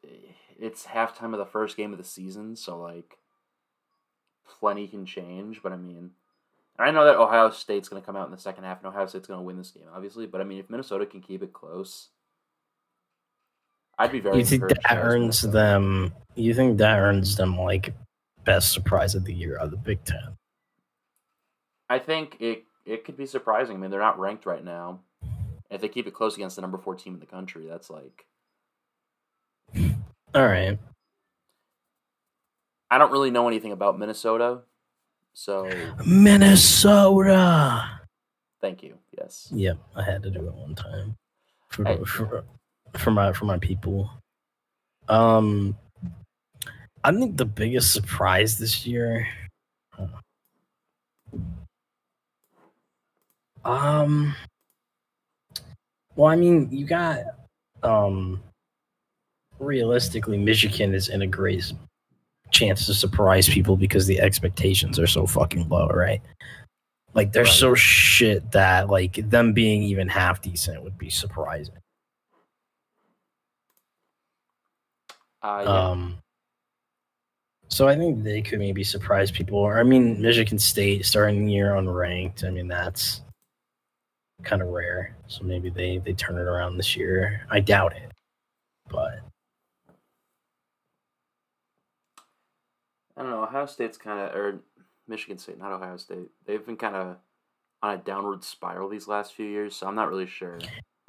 it's 0.59 0.87
halftime 0.87 1.35
of 1.35 1.39
the 1.39 1.45
first 1.45 1.77
game 1.77 1.93
of 1.93 1.99
the 1.99 2.05
season, 2.05 2.57
so 2.57 2.81
like 2.81 3.19
plenty 4.59 4.89
can 4.89 5.05
change. 5.05 5.63
But 5.63 5.73
I 5.73 5.77
mean, 5.77 6.13
I 6.79 6.91
know 6.91 7.05
that 7.05 7.17
Ohio 7.17 7.51
State's 7.51 7.91
going 7.91 8.01
to 8.01 8.07
come 8.07 8.17
out 8.17 8.25
in 8.25 8.33
the 8.33 8.39
second 8.39 8.65
half, 8.65 8.79
and 8.79 8.87
Ohio 8.87 9.07
State's 9.07 9.29
going 9.29 9.39
to 9.39 9.45
win 9.45 9.59
this 9.59 9.71
game, 9.71 9.85
obviously. 9.95 10.27
But 10.27 10.41
I 10.41 10.45
mean, 10.45 10.59
if 10.59 10.71
Minnesota 10.71 11.05
can 11.05 11.21
keep 11.21 11.43
it 11.43 11.53
close, 11.53 12.09
I'd 13.99 14.11
be 14.11 14.21
very. 14.21 14.39
you 14.39 14.45
think 14.47 14.69
that 14.69 14.81
earns 14.91 15.45
Minnesota. 15.45 15.53
them? 15.53 16.15
You 16.35 16.55
think 16.55 16.79
that 16.79 16.99
earns 16.99 17.37
them 17.37 17.59
like 17.59 17.93
best 18.45 18.73
surprise 18.73 19.15
of 19.15 19.27
the 19.27 19.35
year 19.35 19.59
out 19.59 19.67
of 19.67 19.71
the 19.71 19.77
Big 19.77 20.03
Ten? 20.05 20.39
I 21.91 21.99
think 21.99 22.39
it 22.41 22.65
it 22.85 23.05
could 23.05 23.17
be 23.17 23.27
surprising. 23.27 23.77
I 23.77 23.79
mean, 23.79 23.91
they're 23.91 24.01
not 24.01 24.19
ranked 24.19 24.47
right 24.47 24.65
now. 24.65 25.01
If 25.71 25.81
they 25.81 25.89
keep 25.89 26.07
it 26.07 26.15
close 26.15 26.35
against 26.35 26.57
the 26.57 26.63
number 26.63 26.79
four 26.79 26.97
team 26.97 27.15
in 27.15 27.21
the 27.21 27.27
country, 27.27 27.67
that's 27.69 27.91
like 27.91 28.27
All 30.35 30.47
right. 30.47 30.79
I 32.91 32.99
don't 32.99 33.13
really 33.13 33.31
know 33.31 33.47
anything 33.47 33.71
about 33.71 33.99
Minnesota, 33.99 34.63
so 35.33 35.71
Minnesota. 36.05 38.01
thank 38.61 38.83
you. 38.83 38.99
Yes, 39.17 39.49
Yep, 39.55 39.79
I 39.95 40.03
had 40.03 40.23
to 40.25 40.31
do 40.31 40.47
it 40.47 40.55
one 40.55 40.75
time 40.75 41.17
for 41.69 41.85
Hey. 41.85 42.03
for, 42.05 42.45
for 42.97 43.11
my 43.13 43.33
for 43.33 43.45
my 43.45 43.59
people. 43.59 44.11
Um, 45.09 45.77
I 47.05 47.13
think 47.13 47.37
the 47.37 47.45
biggest 47.45 47.93
surprise 47.93 48.59
this 48.59 48.85
year. 48.87 49.29
Um. 53.65 54.35
Well, 56.17 56.29
I 56.33 56.37
mean, 56.37 56.69
you 56.71 56.87
got 56.87 57.21
um. 57.83 58.43
Realistically, 59.59 60.39
Michigan 60.39 60.95
is 60.95 61.09
in 61.09 61.21
a 61.23 61.27
great 61.27 61.71
chance 62.51 62.87
to 62.87 62.95
surprise 62.95 63.49
people 63.49 63.77
because 63.77 64.07
the 64.07 64.19
expectations 64.21 64.99
are 64.99 65.07
so 65.07 65.27
fucking 65.27 65.69
low, 65.69 65.87
right? 65.89 66.23
Like 67.15 67.33
they're 67.33 67.45
Right. 67.45 67.53
so 67.53 67.75
shit 67.75 68.53
that 68.53 68.89
like 68.89 69.15
them 69.29 69.53
being 69.53 69.83
even 69.83 70.09
half 70.09 70.41
decent 70.41 70.83
would 70.83 70.97
be 70.97 71.11
surprising. 71.11 71.75
uh, 75.43 75.63
yeah. 75.65 75.89
Um 75.91 76.19
so 77.69 77.87
I 77.87 77.97
think 77.97 78.25
they 78.25 78.43
could 78.43 78.59
maybe 78.59 78.83
surprise 78.83 79.31
people. 79.31 79.59
Or 79.59 79.79
I 79.79 79.83
mean 79.83 80.21
Michigan 80.21 80.59
State 80.59 81.05
starting 81.07 81.47
the 81.47 81.53
year 81.53 81.73
unranked. 81.73 82.45
I 82.45 82.51
mean 82.51 82.69
that's 82.69 83.21
kind 84.43 84.63
of 84.63 84.69
rare. 84.69 85.17
So 85.27 85.45
maybe 85.45 85.71
they 85.71 85.99
they 85.99 86.13
turn 86.13 86.37
it 86.39 86.43
around 86.43 86.77
this 86.77 86.97
year. 86.97 87.47
I 87.51 87.61
doubt 87.61 87.95
it. 87.97 88.11
But 88.89 89.21
I 93.17 93.23
don't 93.23 93.31
know. 93.31 93.43
Ohio 93.45 93.67
State's 93.67 93.99
kind 93.99 94.19
of 94.21 94.35
or 94.35 94.61
Michigan 95.09 95.39
State, 95.39 95.59
not 95.59 95.73
Ohio 95.73 95.97
State. 95.97 96.29
They've 96.47 96.65
been 96.65 96.77
kind 96.77 96.97
of 96.97 97.17
on 97.83 97.95
a 97.95 97.99
downward 97.99 98.45
spiral 98.45 98.89
these 98.89 99.09
last 99.09 99.35
few 99.35 99.47
years, 99.47 99.75
so 99.75 99.87
I'm 99.87 99.95
not 99.95 100.09
really 100.09 100.27
sure. 100.27 100.59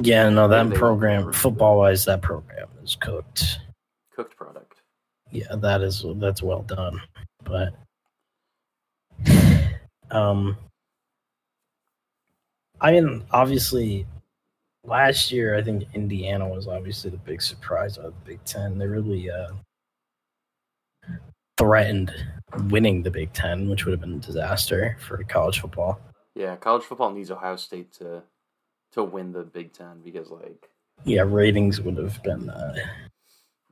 yeah, 0.01 0.29
no, 0.29 0.47
that 0.47 0.73
program 0.73 1.31
football 1.33 1.77
wise, 1.79 2.05
that 2.05 2.21
program 2.21 2.67
is 2.83 2.95
cooked. 2.95 3.59
Cooked 4.15 4.35
product. 4.37 4.81
yeah 5.31 5.55
that 5.55 5.81
is 5.81 6.05
that's 6.17 6.43
well 6.43 6.63
done 6.63 7.01
but 7.43 7.73
um 10.11 10.57
i 12.81 12.91
mean 12.91 13.23
obviously 13.31 14.05
last 14.83 15.31
year 15.31 15.55
i 15.55 15.61
think 15.61 15.83
indiana 15.93 16.47
was 16.47 16.67
obviously 16.67 17.09
the 17.09 17.17
big 17.17 17.41
surprise 17.41 17.97
of 17.97 18.13
the 18.13 18.31
big 18.31 18.43
ten. 18.43 18.77
They 18.77 18.87
really 18.87 19.29
uh 19.29 19.51
threatened 21.57 22.11
winning 22.69 23.03
the 23.03 23.11
big 23.11 23.31
ten 23.33 23.69
which 23.69 23.85
would 23.85 23.91
have 23.91 24.01
been 24.01 24.15
a 24.15 24.19
disaster 24.19 24.97
for 24.99 25.23
college 25.23 25.59
football. 25.59 25.99
Yeah, 26.33 26.55
college 26.55 26.83
football 26.83 27.11
needs 27.11 27.29
Ohio 27.29 27.55
State 27.57 27.91
to 27.99 28.23
to 28.93 29.03
win 29.03 29.31
the 29.31 29.43
Big 29.43 29.73
Ten 29.73 30.01
because 30.03 30.29
like 30.31 30.69
yeah 31.03 31.23
ratings 31.25 31.81
would 31.81 31.97
have 31.97 32.21
been 32.23 32.49
uh 32.49 32.75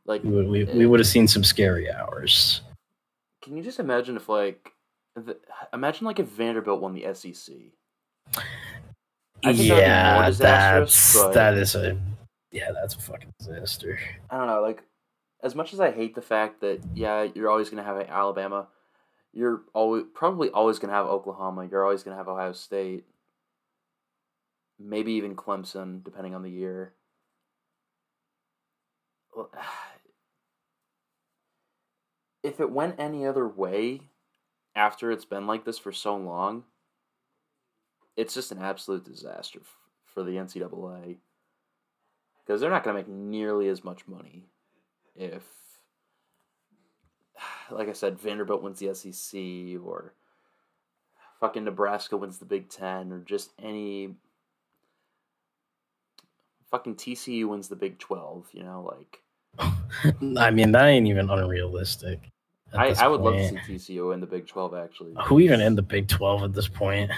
like 0.06 0.24
we 0.24 0.32
would, 0.32 0.48
we, 0.48 0.64
we 0.66 0.86
would 0.86 1.00
have 1.00 1.08
seen 1.08 1.28
some 1.28 1.44
scary 1.44 1.92
hours. 1.92 2.62
can 3.42 3.56
you 3.56 3.64
just 3.64 3.80
imagine 3.80 4.18
if 4.18 4.28
like 4.28 4.72
the, 5.16 5.38
imagine 5.74 6.06
like 6.06 6.20
if 6.20 6.28
Vanderbilt 6.28 6.82
won 6.82 6.94
the 6.94 7.14
SEC. 7.14 7.56
I 9.44 9.54
think 9.54 9.70
that 9.70 9.76
more 9.76 9.80
yeah 9.80 10.26
disastrous, 10.28 11.14
that's 11.14 11.24
but- 11.24 11.34
that 11.34 11.54
is 11.56 11.76
a 11.76 12.00
yeah 12.52 12.72
that's 12.72 12.96
a 12.96 13.00
fucking 13.00 13.34
disaster 13.40 14.00
I 14.30 14.38
don't 14.38 14.48
know, 14.48 14.62
like 14.62 14.84
as 15.42 15.56
much 15.56 15.74
as 15.74 15.80
I 15.80 15.92
hate 15.92 16.16
the 16.16 16.22
fact 16.22 16.62
that 16.62 16.82
yeah, 16.94 17.24
you're 17.34 17.50
always 17.50 17.70
gonna 17.70 17.84
have 17.84 17.98
Alabama, 18.10 18.68
you're 19.34 19.62
always 19.74 20.04
probably 20.14 20.50
always 20.50 20.80
gonna 20.80 20.94
have 20.94 21.06
Oklahoma, 21.06 21.68
you're 21.70 21.84
always 21.86 22.04
gonna 22.04 22.18
have 22.18 22.28
Ohio 22.28 22.52
State, 22.52 23.06
maybe 24.78 25.14
even 25.14 25.36
Clemson, 25.36 26.04
depending 26.04 26.36
on 26.36 26.44
the 26.44 26.50
year. 26.52 26.94
Well, 29.36 29.50
If 32.42 32.62
it 32.62 32.72
went 32.72 32.96
any 33.00 33.26
other 33.28 33.46
way 33.46 34.00
after 34.74 35.12
it's 35.12 35.26
been 35.26 35.46
like 35.46 35.66
this 35.66 35.78
for 35.78 35.92
so 35.92 36.16
long, 36.16 36.64
it's 38.20 38.34
just 38.34 38.52
an 38.52 38.60
absolute 38.60 39.06
disaster 39.06 39.60
f- 39.62 39.78
for 40.06 40.24
the 40.24 40.34
NCAA 40.34 41.18
because 42.40 42.60
they're 42.60 42.70
not 42.70 42.84
going 42.84 42.96
to 42.98 43.02
make 43.02 43.08
nearly 43.08 43.70
as 43.70 43.82
much 43.82 44.08
money 44.08 44.44
if, 45.16 45.44
like 47.72 47.88
I 47.88 47.94
said, 47.94 48.20
Vanderbilt 48.20 48.62
wins 48.62 48.80
the 48.80 48.94
SEC 48.94 49.82
or 49.82 50.14
fucking 51.40 51.64
Nebraska 51.64 52.18
wins 52.18 52.40
the 52.40 52.46
Big 52.46 52.70
Ten 52.70 53.14
or 53.14 53.20
just 53.20 53.52
any 53.64 54.16
fucking 56.70 56.96
TCU 56.96 57.48
wins 57.48 57.70
the 57.70 57.78
Big 57.78 58.00
Twelve. 58.00 58.48
You 58.52 58.64
know, 58.64 58.94
like 58.94 59.22
I 60.38 60.52
mean, 60.52 60.74
that 60.74 60.86
ain't 60.86 61.08
even 61.08 61.30
unrealistic. 61.30 62.32
I, 62.74 62.90
I 62.90 63.08
would 63.08 63.22
love 63.22 63.36
to 63.36 63.48
see 63.48 63.56
TCU 63.56 64.14
in 64.14 64.20
the 64.20 64.28
Big 64.28 64.46
Twelve 64.46 64.76
actually. 64.76 65.14
Who 65.26 65.40
even 65.40 65.62
in 65.62 65.76
the 65.76 65.82
Big 65.82 66.10
Twelve 66.10 66.44
at 66.44 66.54
this 66.54 66.68
point? 66.68 67.10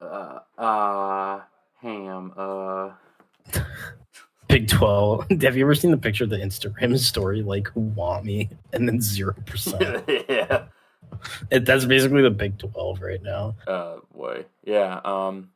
Uh, 0.00 0.38
uh, 0.58 1.40
Ham. 1.82 2.32
Uh, 2.36 2.90
Big 4.48 4.68
Twelve. 4.68 5.26
Have 5.42 5.56
you 5.56 5.64
ever 5.64 5.74
seen 5.74 5.90
the 5.90 5.96
picture 5.96 6.24
of 6.24 6.30
the 6.30 6.36
Instagram 6.36 6.98
story 6.98 7.42
like 7.42 7.68
"Who 7.68 7.80
want 7.80 8.24
me?" 8.24 8.50
and 8.72 8.88
then 8.88 9.00
zero 9.00 9.34
percent? 9.46 10.04
yeah. 10.28 10.64
That's 11.50 11.84
basically 11.84 12.22
the 12.22 12.30
Big 12.30 12.58
Twelve 12.58 13.00
right 13.00 13.22
now. 13.22 13.56
Uh, 13.66 13.96
boy, 14.14 14.46
yeah. 14.64 15.00
Um, 15.04 15.50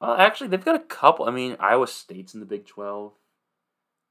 well, 0.00 0.14
actually, 0.14 0.48
they've 0.48 0.64
got 0.64 0.76
a 0.76 0.80
couple. 0.80 1.26
I 1.26 1.30
mean, 1.30 1.56
Iowa 1.58 1.86
State's 1.86 2.34
in 2.34 2.40
the 2.40 2.46
Big 2.46 2.66
Twelve. 2.66 3.12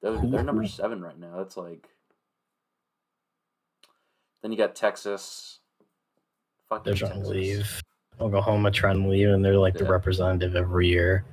They're, 0.01 0.17
they're 0.17 0.43
number 0.43 0.67
seven 0.67 1.01
right 1.01 1.17
now. 1.17 1.37
That's 1.37 1.57
like. 1.57 1.87
Then 4.41 4.51
you 4.51 4.57
got 4.57 4.75
Texas. 4.75 5.59
Fuck 6.69 6.83
They're 6.83 6.93
trying 6.93 7.23
to 7.23 7.29
leave. 7.29 7.81
Oklahoma 8.19 8.71
trying 8.71 9.03
to 9.03 9.09
leave, 9.09 9.29
and 9.29 9.43
they're 9.43 9.57
like 9.57 9.75
the 9.75 9.85
representative 9.85 10.55
every 10.55 10.87
year. 10.87 11.25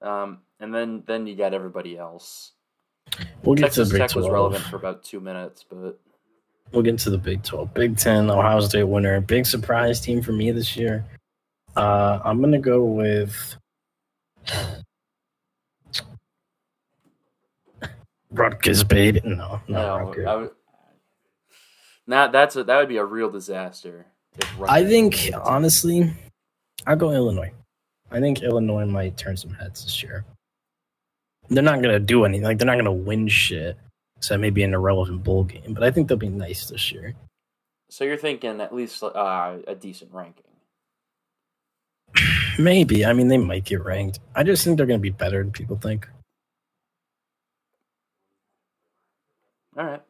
Um, 0.00 0.40
and 0.60 0.74
then 0.74 1.02
then 1.06 1.26
you 1.26 1.36
got 1.36 1.54
everybody 1.54 1.96
else. 1.96 2.52
We'll 3.42 3.54
get 3.54 3.64
Texas 3.64 3.88
to 3.88 3.92
the 3.92 3.98
Big 4.00 4.08
Tech 4.08 4.16
was 4.16 4.28
relevant 4.28 4.64
for 4.64 4.76
about 4.76 5.04
two 5.04 5.20
minutes, 5.20 5.64
but 5.68 5.98
We'll 6.72 6.82
get 6.82 6.98
to 7.00 7.10
the 7.10 7.18
Big 7.18 7.42
12. 7.42 7.74
Big 7.74 7.98
10, 7.98 8.30
Ohio 8.30 8.60
State 8.60 8.84
winner. 8.84 9.20
Big 9.20 9.44
surprise 9.44 10.00
team 10.00 10.22
for 10.22 10.32
me 10.32 10.50
this 10.52 10.74
year. 10.74 11.04
Uh, 11.76 12.18
I'm 12.24 12.38
going 12.38 12.52
to 12.52 12.58
go 12.58 12.82
with 12.84 13.56
Rutgers, 18.30 18.84
baby. 18.84 19.20
No, 19.24 19.60
no, 19.68 19.82
not 19.82 19.96
Rutgers. 19.98 20.50
Now 22.06 22.28
that's 22.28 22.56
a, 22.56 22.64
that 22.64 22.78
would 22.78 22.88
be 22.88 22.96
a 22.96 23.04
real 23.04 23.30
disaster. 23.30 24.06
if 24.36 24.60
I 24.62 24.84
think 24.84 25.30
honestly, 25.44 26.12
I'll 26.86 26.96
go 26.96 27.12
Illinois. 27.12 27.52
I 28.10 28.20
think 28.20 28.42
Illinois 28.42 28.84
might 28.84 29.16
turn 29.16 29.36
some 29.36 29.54
heads 29.54 29.84
this 29.84 30.02
year. 30.02 30.24
They're 31.48 31.62
not 31.62 31.82
gonna 31.82 32.00
do 32.00 32.24
anything. 32.24 32.44
Like 32.44 32.58
they're 32.58 32.66
not 32.66 32.76
gonna 32.76 32.92
win 32.92 33.28
shit. 33.28 33.76
So 34.20 34.34
that 34.34 34.38
may 34.38 34.50
be 34.50 34.62
an 34.62 34.74
irrelevant 34.74 35.24
bowl 35.24 35.44
game, 35.44 35.74
but 35.74 35.82
I 35.82 35.90
think 35.90 36.08
they'll 36.08 36.16
be 36.16 36.28
nice 36.28 36.68
this 36.68 36.92
year. 36.92 37.14
So 37.90 38.04
you're 38.04 38.16
thinking 38.16 38.60
at 38.60 38.74
least 38.74 39.02
uh, 39.02 39.56
a 39.66 39.74
decent 39.74 40.12
ranking. 40.12 40.44
Maybe. 42.58 43.04
I 43.04 43.12
mean, 43.12 43.28
they 43.28 43.38
might 43.38 43.64
get 43.64 43.84
ranked. 43.84 44.20
I 44.34 44.44
just 44.44 44.64
think 44.64 44.76
they're 44.76 44.86
gonna 44.86 44.98
be 44.98 45.10
better 45.10 45.42
than 45.42 45.52
people 45.52 45.76
think. 45.76 46.08
All 49.76 49.84
right. 49.84 50.02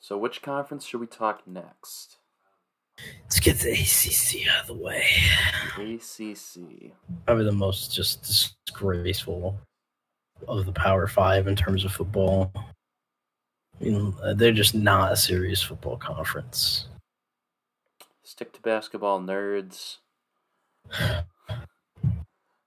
So 0.00 0.16
which 0.16 0.40
conference 0.40 0.86
should 0.86 1.00
we 1.00 1.06
talk 1.06 1.46
next? 1.46 2.16
Let's 3.22 3.40
get 3.40 3.58
the 3.58 3.72
ACC 3.72 4.48
out 4.50 4.62
of 4.62 4.66
the 4.66 4.74
way. 4.74 5.04
ACC. 5.76 6.92
Probably 7.26 7.44
the 7.44 7.52
most 7.52 7.94
just 7.94 8.22
disgraceful 8.22 9.58
of 10.48 10.66
the 10.66 10.72
Power 10.72 11.06
Five 11.06 11.46
in 11.46 11.54
terms 11.54 11.84
of 11.84 11.92
football. 11.92 12.52
I 13.80 13.84
mean, 13.84 14.14
they're 14.34 14.52
just 14.52 14.74
not 14.74 15.12
a 15.12 15.16
serious 15.16 15.62
football 15.62 15.96
conference. 15.96 16.86
Stick 18.22 18.52
to 18.54 18.60
basketball 18.62 19.20
nerds. 19.20 19.98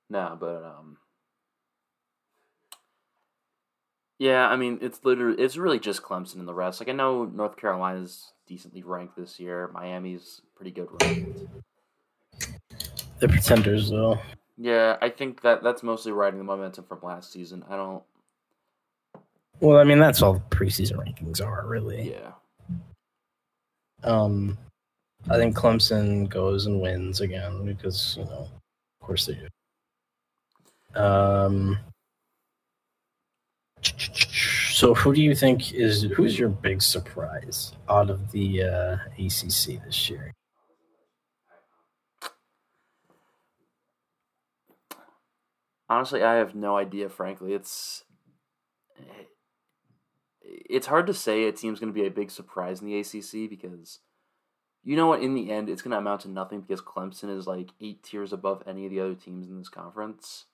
nah, 0.10 0.36
but 0.36 0.64
um 0.64 0.98
Yeah, 4.20 4.48
I 4.48 4.56
mean 4.56 4.80
it's 4.82 5.04
literally 5.04 5.42
it's 5.42 5.58
really 5.58 5.80
just 5.80 6.02
Clemson 6.04 6.36
and 6.36 6.48
the 6.48 6.54
rest. 6.54 6.80
Like 6.80 6.90
I 6.90 6.94
know 6.94 7.26
North 7.26 7.58
Carolina's 7.58 8.32
decently 8.48 8.84
ranked 8.84 9.16
this 9.18 9.40
year. 9.40 9.70
Miami's 9.74 10.42
pretty 10.56 10.72
good 10.72 10.88
ranked. 11.02 11.40
They're 13.20 13.30
pretenders, 13.30 13.90
though. 13.90 14.20
Yeah, 14.58 14.98
I 15.02 15.10
think 15.10 15.42
that 15.42 15.64
that's 15.64 15.82
mostly 15.82 16.12
riding 16.12 16.38
the 16.38 16.44
momentum 16.44 16.86
from 16.86 17.00
last 17.02 17.32
season. 17.32 17.64
I 17.70 17.76
don't 17.76 18.04
Well, 19.60 19.78
I 19.78 19.84
mean, 19.84 20.00
that's 20.00 20.22
all 20.22 20.34
the 20.34 20.40
preseason 20.56 20.98
rankings 20.98 21.42
are, 21.46 21.66
really. 21.66 22.12
yeah. 22.12 22.32
Um, 24.04 24.58
I 25.30 25.38
think 25.38 25.56
Clemson 25.56 26.28
goes 26.30 26.66
and 26.66 26.82
wins 26.82 27.22
again 27.22 27.66
because 27.66 28.18
you 28.18 28.26
know, 28.26 28.50
of 29.02 29.08
course 29.08 29.26
they 29.26 29.36
do. 30.94 31.00
Um. 31.00 31.80
So, 34.74 34.94
who 34.94 35.14
do 35.14 35.22
you 35.22 35.36
think 35.36 35.74
is 35.74 36.04
who's 36.04 36.38
your 36.38 36.50
big 36.50 36.82
surprise 36.82 37.74
out 37.90 38.10
of 38.10 38.32
the 38.32 38.64
uh, 38.64 38.98
ACC 39.18 39.84
this 39.86 40.10
year? 40.10 40.34
Honestly, 45.90 46.24
I 46.24 46.36
have 46.36 46.56
no 46.56 46.76
idea. 46.76 47.08
Frankly, 47.10 47.54
it's 47.54 48.04
it's 50.42 50.88
hard 50.88 51.08
to 51.08 51.14
say. 51.14 51.46
A 51.46 51.52
team's 51.52 51.80
going 51.80 51.94
to 51.94 52.00
be 52.00 52.08
a 52.08 52.12
big 52.12 52.32
surprise 52.32 52.82
in 52.82 52.88
the 52.88 53.00
ACC 53.00 53.50
because 53.50 54.00
you 54.84 54.96
know 54.96 55.08
what? 55.08 55.22
In 55.22 55.36
the 55.36 55.52
end, 55.52 55.70
it's 55.70 55.82
going 55.82 55.92
to 55.92 55.98
amount 55.98 56.22
to 56.22 56.30
nothing 56.30 56.62
because 56.62 56.82
Clemson 56.82 57.36
is 57.36 57.48
like 57.48 57.70
eight 57.80 58.04
tiers 58.04 58.34
above 58.34 58.64
any 58.68 58.86
of 58.86 58.92
the 58.92 59.00
other 59.00 59.16
teams 59.16 59.48
in 59.48 59.58
this 59.58 59.70
conference. 59.70 60.46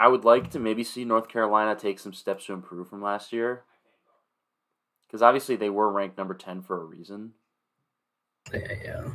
I 0.00 0.08
would 0.08 0.24
like 0.24 0.50
to 0.52 0.58
maybe 0.58 0.82
see 0.82 1.04
North 1.04 1.28
Carolina 1.28 1.76
take 1.76 1.98
some 1.98 2.14
steps 2.14 2.46
to 2.46 2.54
improve 2.54 2.88
from 2.88 3.02
last 3.02 3.34
year. 3.34 3.64
Because 5.06 5.20
obviously 5.20 5.56
they 5.56 5.68
were 5.68 5.92
ranked 5.92 6.16
number 6.16 6.32
10 6.32 6.62
for 6.62 6.80
a 6.80 6.84
reason. 6.84 7.32
Yeah, 8.50 8.72
yeah. 8.82 9.08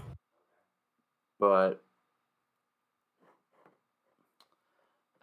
But 1.40 1.82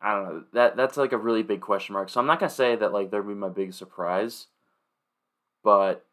I 0.03 0.15
don't 0.15 0.25
know. 0.25 0.45
That 0.53 0.77
that's 0.77 0.97
like 0.97 1.13
a 1.13 1.19
really 1.19 1.45
big 1.45 1.61
question 1.61 1.93
mark. 1.93 2.09
So 2.09 2.19
I'm 2.21 2.27
not 2.27 2.41
gonna 2.41 2.51
say 2.51 2.75
that 2.75 2.93
like 2.93 3.11
that'd 3.11 3.27
be 3.27 3.35
my 3.35 3.49
big 3.49 3.73
surprise. 3.73 4.49
But 5.63 6.05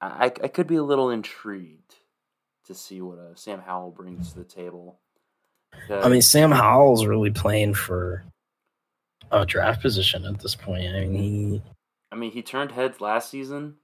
I, 0.00 0.26
I 0.26 0.48
could 0.48 0.66
be 0.66 0.76
a 0.76 0.82
little 0.82 1.10
intrigued 1.10 1.96
to 2.64 2.74
see 2.74 3.02
what 3.02 3.18
uh, 3.18 3.34
Sam 3.34 3.60
Howell 3.60 3.90
brings 3.90 4.32
to 4.32 4.38
the 4.38 4.44
table. 4.44 4.98
I 5.90 6.08
mean, 6.08 6.22
Sam 6.22 6.50
Howell's 6.50 7.06
really 7.06 7.30
playing 7.30 7.74
for 7.74 8.24
a 9.30 9.46
draft 9.46 9.82
position 9.82 10.24
at 10.24 10.40
this 10.40 10.54
point. 10.54 10.86
I 10.86 11.06
mean, 11.06 11.14
he 11.14 11.62
I 12.10 12.16
mean, 12.16 12.32
he 12.32 12.42
turned 12.42 12.72
heads 12.72 13.00
last 13.00 13.30
season. 13.30 13.76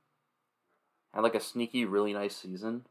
Had 1.12 1.20
like 1.20 1.34
a 1.34 1.40
sneaky, 1.40 1.84
really 1.84 2.12
nice 2.12 2.36
season. 2.36 2.86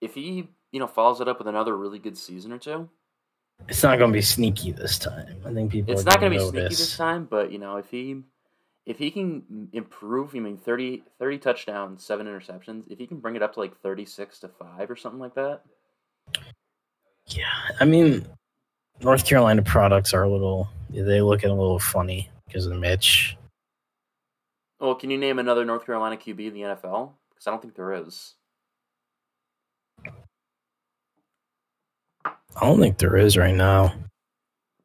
If 0.00 0.14
he, 0.14 0.48
you 0.72 0.80
know, 0.80 0.86
follows 0.86 1.20
it 1.20 1.28
up 1.28 1.38
with 1.38 1.46
another 1.46 1.76
really 1.76 1.98
good 1.98 2.16
season 2.16 2.52
or 2.52 2.58
two, 2.58 2.88
it's 3.68 3.82
not 3.82 3.98
going 3.98 4.10
to 4.10 4.16
be 4.16 4.22
sneaky 4.22 4.72
this 4.72 4.98
time. 4.98 5.36
I 5.44 5.52
think 5.52 5.70
people. 5.70 5.92
it's 5.92 6.02
are 6.02 6.06
not 6.06 6.20
going 6.20 6.32
to 6.32 6.38
be 6.38 6.44
sneaky 6.44 6.68
this 6.68 6.96
time. 6.96 7.26
But 7.30 7.52
you 7.52 7.58
know, 7.58 7.76
if 7.76 7.90
he, 7.90 8.22
if 8.86 8.98
he 8.98 9.10
can 9.10 9.68
improve, 9.72 10.34
I 10.34 10.40
mean, 10.40 10.56
30, 10.56 11.04
30 11.18 11.38
touchdowns, 11.38 12.02
seven 12.02 12.26
interceptions. 12.26 12.90
If 12.90 12.98
he 12.98 13.06
can 13.06 13.18
bring 13.18 13.36
it 13.36 13.42
up 13.42 13.54
to 13.54 13.60
like 13.60 13.80
thirty 13.80 14.06
six 14.06 14.40
to 14.40 14.48
five 14.48 14.90
or 14.90 14.96
something 14.96 15.20
like 15.20 15.34
that, 15.34 15.62
Yeah, 17.30 17.46
I 17.78 17.84
mean, 17.84 18.26
North 19.00 19.24
Carolina 19.24 19.62
products 19.62 20.12
are 20.12 20.22
a 20.24 20.28
little. 20.28 20.68
They 20.90 21.20
look 21.20 21.44
a 21.44 21.48
little 21.48 21.78
funny 21.78 22.28
because 22.46 22.66
of 22.66 22.76
Mitch. 22.76 23.36
well, 24.80 24.94
can 24.94 25.10
you 25.10 25.18
name 25.18 25.38
another 25.38 25.64
North 25.64 25.86
Carolina 25.86 26.16
QB 26.16 26.48
in 26.48 26.54
the 26.54 26.60
NFL? 26.62 27.12
Because 27.30 27.46
I 27.46 27.50
don't 27.50 27.62
think 27.62 27.76
there 27.76 27.92
is. 27.92 28.34
I 32.24 32.66
don't 32.66 32.80
think 32.80 32.98
there 32.98 33.16
is 33.16 33.36
right 33.36 33.54
now. 33.54 33.94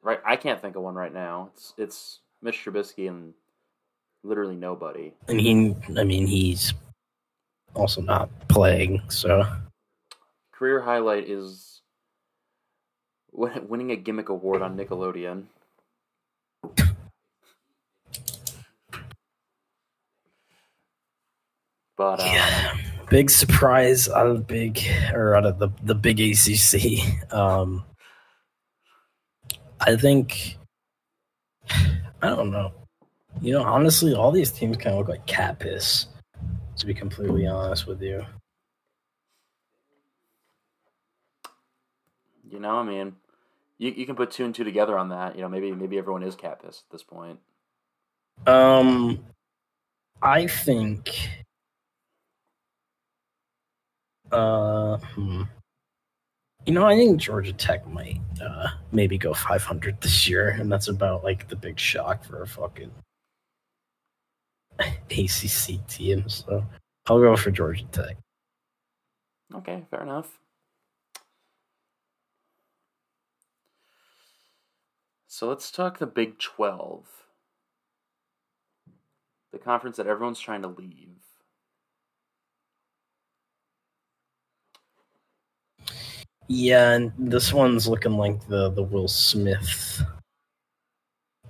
Right, 0.03 0.19
I 0.23 0.35
can't 0.35 0.61
think 0.61 0.75
of 0.75 0.83
one 0.83 0.93
right 0.93 1.13
now. 1.13 1.49
It's 1.53 1.73
it's 1.77 2.19
Mitch 2.41 2.63
Trubisky 2.63 3.07
and 3.07 3.33
literally 4.23 4.55
nobody. 4.55 5.13
And 5.27 5.41
he, 5.41 5.75
I 5.97 6.03
mean, 6.03 6.27
he's 6.27 6.73
also 7.73 8.01
not 8.01 8.29
playing. 8.47 9.01
So 9.09 9.45
career 10.51 10.79
highlight 10.79 11.27
is 11.27 11.74
winning 13.35 13.91
a 13.91 13.95
gimmick 13.95 14.29
award 14.29 14.61
on 14.61 14.77
Nickelodeon. 14.77 15.43
But 21.97 22.19
um, 22.19 22.27
yeah, 22.27 22.77
big 23.09 23.29
surprise 23.29 24.09
out 24.09 24.27
of 24.27 24.37
the 24.37 24.43
big 24.43 24.81
or 25.13 25.35
out 25.35 25.45
of 25.45 25.59
the 25.59 25.69
the 25.83 25.95
big 25.95 26.19
ACC. 26.19 27.33
Um, 27.33 27.85
I 29.79 29.95
think 29.95 30.57
I 31.69 32.29
don't 32.29 32.51
know. 32.51 32.73
You 33.41 33.53
know, 33.53 33.63
honestly, 33.63 34.13
all 34.13 34.31
these 34.31 34.51
teams 34.51 34.77
kind 34.77 34.93
of 34.93 34.99
look 34.99 35.09
like 35.09 35.25
cat 35.25 35.59
piss. 35.59 36.07
To 36.77 36.85
be 36.85 36.93
completely 36.93 37.47
honest 37.47 37.87
with 37.87 38.01
you. 38.01 38.25
you 42.55 42.61
know, 42.61 42.77
I 42.77 42.83
mean, 42.83 43.15
you 43.85 43.93
you 43.95 44.05
can 44.05 44.15
put 44.15 44.31
two 44.31 44.43
and 44.43 44.53
two 44.53 44.63
together 44.63 44.97
on 44.97 45.09
that. 45.09 45.35
You 45.35 45.41
know, 45.41 45.49
maybe 45.49 45.71
maybe 45.71 45.97
everyone 45.97 46.23
is 46.23 46.35
cat 46.35 46.61
pissed 46.61 46.83
at 46.87 46.91
this 46.91 47.03
point. 47.03 47.39
Um, 48.47 49.19
I 50.21 50.47
think. 50.47 51.29
Uh, 54.31 54.97
hmm. 54.97 55.43
You 56.65 56.73
know, 56.73 56.85
I 56.85 56.95
think 56.95 57.21
Georgia 57.21 57.53
Tech 57.53 57.87
might 57.87 58.19
uh 58.41 58.69
maybe 58.91 59.19
go 59.19 59.33
500 59.33 60.01
this 60.01 60.27
year, 60.27 60.49
and 60.49 60.71
that's 60.71 60.87
about 60.87 61.23
like 61.23 61.47
the 61.47 61.55
big 61.55 61.79
shock 61.79 62.23
for 62.23 62.41
a 62.41 62.47
fucking 62.47 62.91
ACC 64.79 65.85
team. 65.87 66.27
So 66.27 66.65
I'll 67.05 67.19
go 67.19 67.35
for 67.35 67.51
Georgia 67.51 67.85
Tech. 67.91 68.17
Okay, 69.53 69.83
fair 69.91 70.01
enough. 70.01 70.39
So 75.35 75.49
let's 75.49 75.69
talk 75.69 75.97
the 75.97 76.07
Big 76.07 76.39
12. 76.39 77.05
The 79.51 79.59
conference 79.59 79.97
that 79.97 80.07
everyone's 80.07 80.39
trying 80.39 80.61
to 80.61 80.69
leave. 80.69 81.17
Yeah, 86.47 86.91
and 86.91 87.11
this 87.17 87.51
one's 87.51 87.85
looking 87.85 88.13
like 88.13 88.47
the 88.47 88.69
the 88.69 88.83
Will 88.83 89.09
Smith 89.09 90.01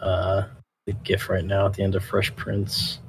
uh 0.01 0.45
the 0.87 0.93
gif 1.03 1.29
right 1.29 1.45
now 1.45 1.67
at 1.67 1.75
the 1.75 1.83
end 1.83 1.93
of 1.93 2.03
Fresh 2.03 2.35
Prince. 2.35 3.01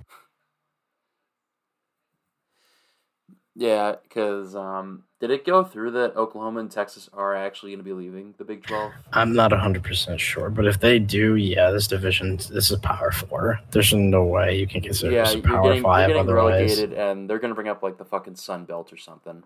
Yeah, 3.58 3.94
because 4.02 4.54
um, 4.54 5.04
did 5.18 5.30
it 5.30 5.46
go 5.46 5.64
through 5.64 5.92
that 5.92 6.14
Oklahoma 6.14 6.60
and 6.60 6.70
Texas 6.70 7.08
are 7.14 7.34
actually 7.34 7.70
going 7.70 7.78
to 7.78 7.84
be 7.84 7.94
leaving 7.94 8.34
the 8.36 8.44
Big 8.44 8.66
Twelve? 8.66 8.92
I'm 9.14 9.32
not 9.32 9.50
100% 9.50 10.18
sure, 10.18 10.50
but 10.50 10.66
if 10.66 10.78
they 10.78 10.98
do, 10.98 11.36
yeah, 11.36 11.70
this 11.70 11.86
division, 11.86 12.36
this 12.36 12.70
is 12.70 12.78
Power 12.80 13.10
4. 13.10 13.58
There's 13.70 13.94
no 13.94 14.24
way 14.24 14.58
you 14.58 14.66
can 14.66 14.82
consider 14.82 15.10
yeah, 15.10 15.24
this 15.24 15.40
Power 15.40 15.62
getting, 15.62 15.82
5 15.82 15.98
you're 16.00 16.08
getting 16.08 16.20
otherwise. 16.20 16.52
relegated, 16.52 16.92
and 16.92 17.30
they're 17.30 17.38
going 17.38 17.50
to 17.50 17.54
bring 17.54 17.68
up 17.68 17.82
like 17.82 17.96
the 17.96 18.04
fucking 18.04 18.36
Sun 18.36 18.66
Belt 18.66 18.92
or 18.92 18.98
something. 18.98 19.42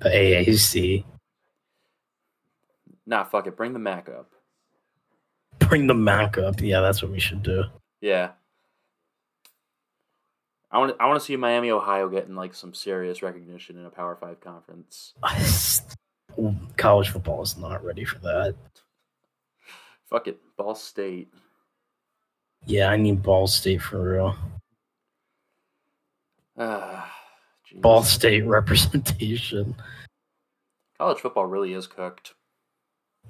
The 0.00 0.10
AAC. 0.10 1.04
Nah, 3.06 3.24
fuck 3.24 3.46
it, 3.46 3.56
bring 3.56 3.72
the 3.72 3.78
Mac 3.78 4.10
up. 4.10 4.30
Bring 5.58 5.86
the 5.86 5.94
Mac 5.94 6.36
up. 6.36 6.60
Yeah, 6.60 6.80
that's 6.80 7.02
what 7.02 7.10
we 7.10 7.18
should 7.18 7.42
do. 7.42 7.64
Yeah. 8.02 8.32
I 10.70 10.78
want 10.78 10.96
I 11.00 11.06
want 11.06 11.18
to 11.18 11.24
see 11.24 11.36
Miami, 11.36 11.70
Ohio 11.70 12.08
getting 12.08 12.34
like 12.34 12.54
some 12.54 12.74
serious 12.74 13.22
recognition 13.22 13.78
in 13.78 13.86
a 13.86 13.90
Power 13.90 14.16
Five 14.16 14.40
conference. 14.40 15.14
College 16.76 17.08
football 17.08 17.42
is 17.42 17.56
not 17.56 17.84
ready 17.84 18.04
for 18.04 18.18
that. 18.18 18.54
Fuck 20.10 20.28
it, 20.28 20.38
Ball 20.56 20.74
State. 20.74 21.32
Yeah, 22.66 22.88
I 22.90 22.96
need 22.96 23.22
Ball 23.22 23.46
State 23.46 23.82
for 23.82 24.00
real. 24.12 24.36
Ah. 26.60 27.08
Ball 27.76 28.02
State 28.02 28.44
representation. 28.44 29.76
College 30.98 31.18
football 31.20 31.46
really 31.46 31.72
is 31.72 31.86
cooked. 31.86 32.34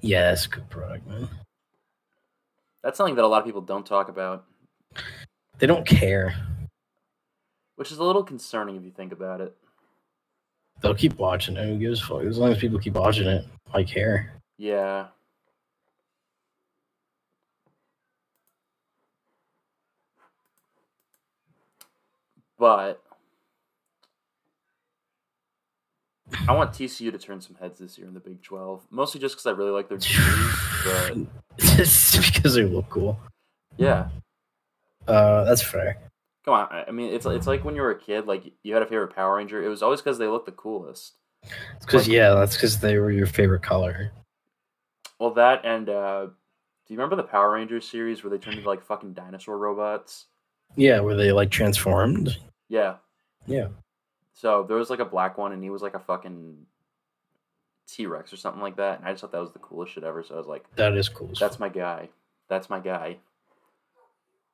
Yeah, 0.01 0.29
that's 0.29 0.47
a 0.47 0.49
good 0.49 0.67
product, 0.71 1.05
man. 1.07 1.29
That's 2.83 2.97
something 2.97 3.13
that 3.15 3.23
a 3.25 3.27
lot 3.27 3.39
of 3.39 3.45
people 3.45 3.61
don't 3.61 3.85
talk 3.85 4.09
about, 4.09 4.45
They 5.59 5.67
don't 5.67 5.85
care. 5.85 6.33
Which 7.79 7.93
is 7.93 7.97
a 7.97 8.03
little 8.03 8.23
concerning 8.23 8.75
if 8.75 8.83
you 8.83 8.91
think 8.91 9.13
about 9.13 9.39
it. 9.39 9.55
They'll 10.81 10.93
keep 10.93 11.17
watching 11.17 11.55
it. 11.55 11.65
Who 11.65 11.77
gives 11.79 12.01
a 12.01 12.05
fuck? 12.05 12.23
As 12.23 12.37
long 12.37 12.51
as 12.51 12.57
people 12.57 12.77
keep 12.77 12.95
watching 12.95 13.25
it, 13.25 13.45
I 13.73 13.85
care. 13.85 14.33
Yeah. 14.57 15.05
But 22.57 23.01
I 26.49 26.51
want 26.51 26.73
TCU 26.73 27.13
to 27.13 27.17
turn 27.17 27.39
some 27.39 27.55
heads 27.61 27.79
this 27.79 27.97
year 27.97 28.07
in 28.07 28.13
the 28.13 28.19
Big 28.19 28.41
12, 28.41 28.87
mostly 28.91 29.21
just 29.21 29.35
because 29.35 29.45
I 29.45 29.51
really 29.51 29.71
like 29.71 29.87
their 29.87 29.97
team. 29.99 30.51
But 30.83 31.17
Just 31.77 32.33
because 32.33 32.55
they 32.55 32.63
look 32.65 32.89
cool. 32.89 33.17
yeah, 33.77 34.09
Uh, 35.07 35.45
that's 35.45 35.63
fair. 35.63 35.97
Come 36.49 36.67
on. 36.71 36.85
I 36.87 36.91
mean, 36.91 37.13
it's 37.13 37.25
it's 37.25 37.47
like 37.47 37.63
when 37.63 37.75
you 37.75 37.81
were 37.81 37.91
a 37.91 37.99
kid, 37.99 38.25
like 38.25 38.43
you 38.63 38.73
had 38.73 38.83
a 38.83 38.87
favorite 38.87 39.15
Power 39.15 39.35
Ranger. 39.35 39.63
It 39.63 39.67
was 39.69 39.83
always 39.83 40.01
because 40.01 40.17
they 40.17 40.27
looked 40.27 40.45
the 40.45 40.51
coolest. 40.51 41.13
Because 41.79 42.07
Like- 42.07 42.15
yeah, 42.15 42.33
that's 42.35 42.55
because 42.55 42.79
they 42.79 42.97
were 42.97 43.11
your 43.11 43.27
favorite 43.27 43.61
color. 43.63 44.11
Well, 45.19 45.31
that 45.31 45.65
and 45.65 45.89
uh, 45.89 46.25
do 46.25 46.33
you 46.93 46.97
remember 46.97 47.15
the 47.15 47.23
Power 47.23 47.51
Rangers 47.51 47.87
series 47.87 48.23
where 48.23 48.31
they 48.31 48.37
turned 48.37 48.57
into 48.57 48.69
like 48.69 48.83
fucking 48.83 49.13
dinosaur 49.13 49.57
robots? 49.57 50.25
Yeah, 50.75 50.99
were 51.01 51.15
they 51.15 51.31
like 51.31 51.49
transformed? 51.51 52.37
Yeah. 52.69 52.95
Yeah. 53.47 53.67
So 54.33 54.63
there 54.63 54.77
was 54.77 54.89
like 54.89 54.99
a 54.99 55.05
black 55.05 55.37
one, 55.37 55.51
and 55.51 55.63
he 55.63 55.69
was 55.69 55.81
like 55.81 55.95
a 55.95 55.99
fucking 55.99 56.65
T 57.87 58.05
Rex 58.05 58.31
or 58.31 58.37
something 58.37 58.61
like 58.61 58.77
that. 58.77 58.99
And 58.99 59.07
I 59.07 59.11
just 59.11 59.21
thought 59.21 59.31
that 59.31 59.41
was 59.41 59.51
the 59.51 59.59
coolest 59.59 59.93
shit 59.93 60.03
ever. 60.03 60.23
So 60.23 60.35
I 60.35 60.37
was 60.37 60.47
like, 60.47 60.63
That 60.75 60.95
is 60.95 61.09
cool. 61.09 61.31
that's 61.39 61.59
my 61.59 61.69
guy. 61.69 62.09
That's 62.47 62.69
my 62.69 62.79
guy. 62.79 63.17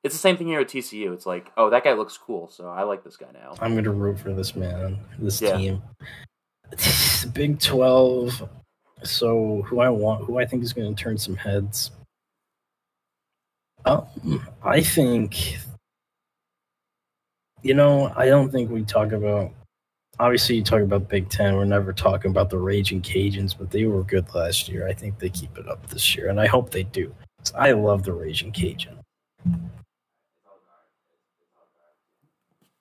It's 0.06 0.14
the 0.14 0.20
same 0.20 0.36
thing 0.36 0.46
here 0.46 0.60
at 0.60 0.68
TCU. 0.68 1.12
It's 1.12 1.26
like, 1.26 1.50
oh, 1.56 1.68
that 1.70 1.82
guy 1.84 1.92
looks 1.92 2.16
cool, 2.16 2.48
so 2.48 2.68
I 2.68 2.84
like 2.84 3.02
this 3.02 3.16
guy 3.16 3.26
now. 3.34 3.54
I'm 3.60 3.74
gonna 3.74 3.90
root 3.90 4.18
for 4.20 4.32
this 4.32 4.54
man, 4.54 4.98
this 5.18 5.40
Yeah. 5.42 5.56
team. 5.56 5.82
Big 7.32 7.58
Twelve. 7.60 8.48
So 9.02 9.62
who 9.62 9.80
I 9.80 9.88
want, 9.90 10.24
who 10.24 10.38
I 10.38 10.46
think 10.46 10.62
is 10.62 10.72
going 10.72 10.94
to 10.94 11.02
turn 11.02 11.18
some 11.18 11.36
heads. 11.36 11.90
Um, 13.84 14.06
I 14.62 14.80
think. 14.80 15.58
You 17.62 17.74
know, 17.74 18.12
I 18.16 18.26
don't 18.26 18.50
think 18.50 18.70
we 18.70 18.84
talk 18.84 19.12
about. 19.12 19.50
Obviously, 20.18 20.56
you 20.56 20.62
talk 20.62 20.80
about 20.82 21.08
Big 21.08 21.28
Ten. 21.28 21.56
We're 21.56 21.64
never 21.66 21.92
talking 21.92 22.30
about 22.30 22.48
the 22.48 22.58
Raging 22.58 23.02
Cajuns, 23.02 23.56
but 23.58 23.70
they 23.70 23.84
were 23.84 24.02
good 24.02 24.32
last 24.34 24.68
year. 24.68 24.88
I 24.88 24.92
think 24.94 25.18
they 25.18 25.28
keep 25.28 25.58
it 25.58 25.68
up 25.68 25.86
this 25.88 26.16
year, 26.16 26.28
and 26.30 26.40
I 26.40 26.46
hope 26.46 26.70
they 26.70 26.84
do. 26.84 27.14
I 27.54 27.72
love 27.72 28.02
the 28.04 28.12
Raging 28.12 28.52
Cajun. 28.52 28.98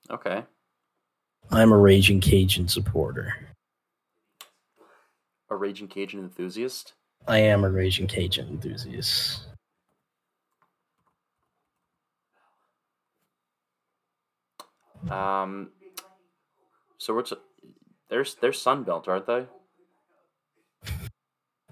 Okay. 0.10 0.44
I'm 1.52 1.72
a 1.72 1.78
Raging 1.78 2.20
Cajun 2.20 2.68
supporter. 2.68 3.34
A 5.50 5.56
Raging 5.56 5.88
Cajun 5.88 6.20
enthusiast. 6.20 6.94
I 7.28 7.40
am 7.40 7.64
a 7.64 7.70
Raging 7.70 8.08
Cajun 8.08 8.48
enthusiast. 8.48 9.48
Um. 15.10 15.70
So 16.98 17.14
what's 17.14 17.32
there's 18.10 18.36
there's 18.36 18.64
Sunbelt, 18.64 19.08
aren't 19.08 19.28
they? 19.28 19.46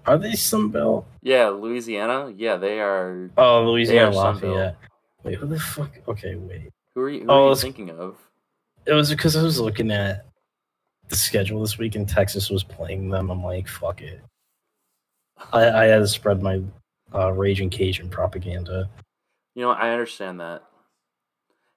Are 0.06 0.18
they 0.18 0.32
Sunbelt? 0.32 1.04
Yeah, 1.22 1.48
Louisiana. 1.48 2.32
Yeah, 2.36 2.56
they 2.56 2.80
are. 2.80 3.30
Oh, 3.36 3.64
Louisiana 3.64 4.10
They 4.10 4.16
are 4.16 4.34
Sunbelt. 4.34 4.42
Lafayette. 4.42 4.76
Wait, 5.24 5.34
who 5.36 5.46
the 5.46 5.58
fuck? 5.58 5.90
Okay, 6.06 6.36
wait. 6.36 6.70
Who 6.94 7.00
are 7.02 7.10
you? 7.10 7.20
Who 7.20 7.26
Oh, 7.30 7.46
are 7.46 7.50
you 7.50 7.56
thinking 7.56 7.90
of? 7.90 8.16
It 8.86 8.92
was 8.92 9.10
because 9.10 9.36
I 9.36 9.42
was 9.42 9.58
looking 9.58 9.90
at 9.90 10.26
the 11.08 11.16
schedule 11.16 11.60
this 11.60 11.78
week 11.78 11.94
and 11.96 12.08
Texas 12.08 12.50
was 12.50 12.62
playing 12.64 13.08
them. 13.10 13.30
I'm 13.30 13.42
like, 13.42 13.68
fuck 13.68 14.00
it. 14.02 14.20
I, 15.52 15.68
I 15.70 15.84
had 15.86 15.98
to 15.98 16.08
spread 16.08 16.42
my 16.42 16.62
uh, 17.14 17.32
Raging 17.32 17.70
Cajun 17.70 18.08
propaganda. 18.08 18.88
You 19.54 19.62
know, 19.62 19.70
I 19.70 19.90
understand 19.90 20.40
that. 20.40 20.62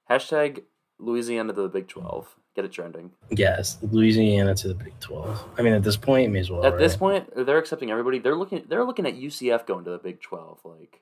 Hashtag 0.09 0.63
Louisiana 0.99 1.53
to 1.53 1.61
the 1.63 1.67
Big 1.69 1.87
Twelve. 1.87 2.33
Get 2.55 2.65
it 2.65 2.71
trending. 2.71 3.11
Yes, 3.29 3.77
Louisiana 3.83 4.55
to 4.55 4.67
the 4.69 4.73
Big 4.73 4.99
12. 4.99 5.45
I 5.59 5.61
mean, 5.61 5.73
at 5.73 5.83
this 5.83 5.95
point, 5.95 6.25
it 6.25 6.29
may 6.29 6.39
as 6.39 6.49
well. 6.49 6.65
At 6.65 6.79
this 6.79 6.95
point, 6.95 7.29
they're 7.35 7.59
accepting 7.59 7.91
everybody. 7.91 8.17
They're 8.17 8.35
looking. 8.35 8.63
They're 8.67 8.83
looking 8.83 9.05
at 9.05 9.13
UCF 9.15 9.67
going 9.67 9.83
to 9.85 9.91
the 9.91 9.99
Big 9.99 10.21
Twelve. 10.21 10.59
Like 10.63 11.01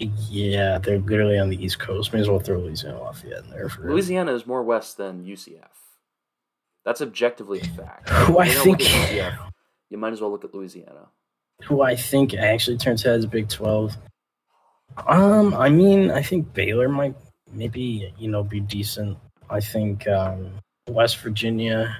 Yeah, 0.00 0.78
they're 0.78 0.98
literally 0.98 1.38
on 1.38 1.50
the 1.50 1.62
East 1.62 1.78
Coast. 1.78 2.12
May 2.12 2.20
as 2.20 2.28
well 2.28 2.40
throw 2.40 2.58
Louisiana 2.58 3.00
Lafayette 3.00 3.44
in 3.44 3.50
there 3.50 3.68
for 3.68 3.90
Louisiana 3.90 4.32
is 4.34 4.46
more 4.46 4.62
west 4.62 4.96
than 4.96 5.24
UCF. 5.24 5.68
That's 6.84 7.02
objectively 7.02 7.60
a 7.60 7.64
fact. 7.66 8.08
Who 8.08 8.38
I 8.38 8.46
If 8.46 8.54
you're 8.54 8.64
gonna 8.64 8.76
think, 8.78 8.80
UCF, 8.88 9.50
you 9.90 9.98
might 9.98 10.12
as 10.14 10.20
well 10.22 10.30
look 10.30 10.44
at 10.44 10.54
Louisiana. 10.54 11.08
who 11.64 11.82
I 11.82 11.94
think 11.94 12.32
actually 12.32 12.78
turns 12.78 13.02
heads 13.02 13.26
Big 13.26 13.48
12. 13.50 13.94
Um, 15.06 15.52
I 15.54 15.68
mean, 15.68 16.10
I 16.10 16.22
think 16.22 16.52
Baylor 16.54 16.88
might 16.88 17.14
maybe, 17.52 18.12
you 18.18 18.30
know, 18.30 18.42
be 18.42 18.60
decent. 18.60 19.18
I 19.50 19.60
think 19.60 20.08
um, 20.08 20.52
West 20.88 21.18
Virginia 21.18 21.96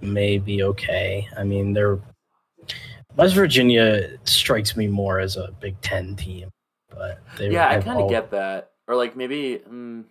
may 0.00 0.38
be 0.38 0.62
okay. 0.62 1.28
I 1.36 1.42
mean, 1.42 1.72
they're 1.72 1.98
West 3.16 3.34
Virginia 3.34 4.16
strikes 4.24 4.76
me 4.76 4.86
more 4.86 5.18
as 5.18 5.36
a 5.36 5.50
Big 5.60 5.80
Ten 5.80 6.14
team, 6.14 6.48
but 6.90 7.20
they 7.38 7.50
yeah, 7.50 7.68
I 7.68 7.80
kind 7.80 8.00
of 8.00 8.10
get 8.10 8.30
that. 8.32 8.72
Or 8.88 8.96
like 8.96 9.16
maybe, 9.16 9.60
mm, 9.68 10.04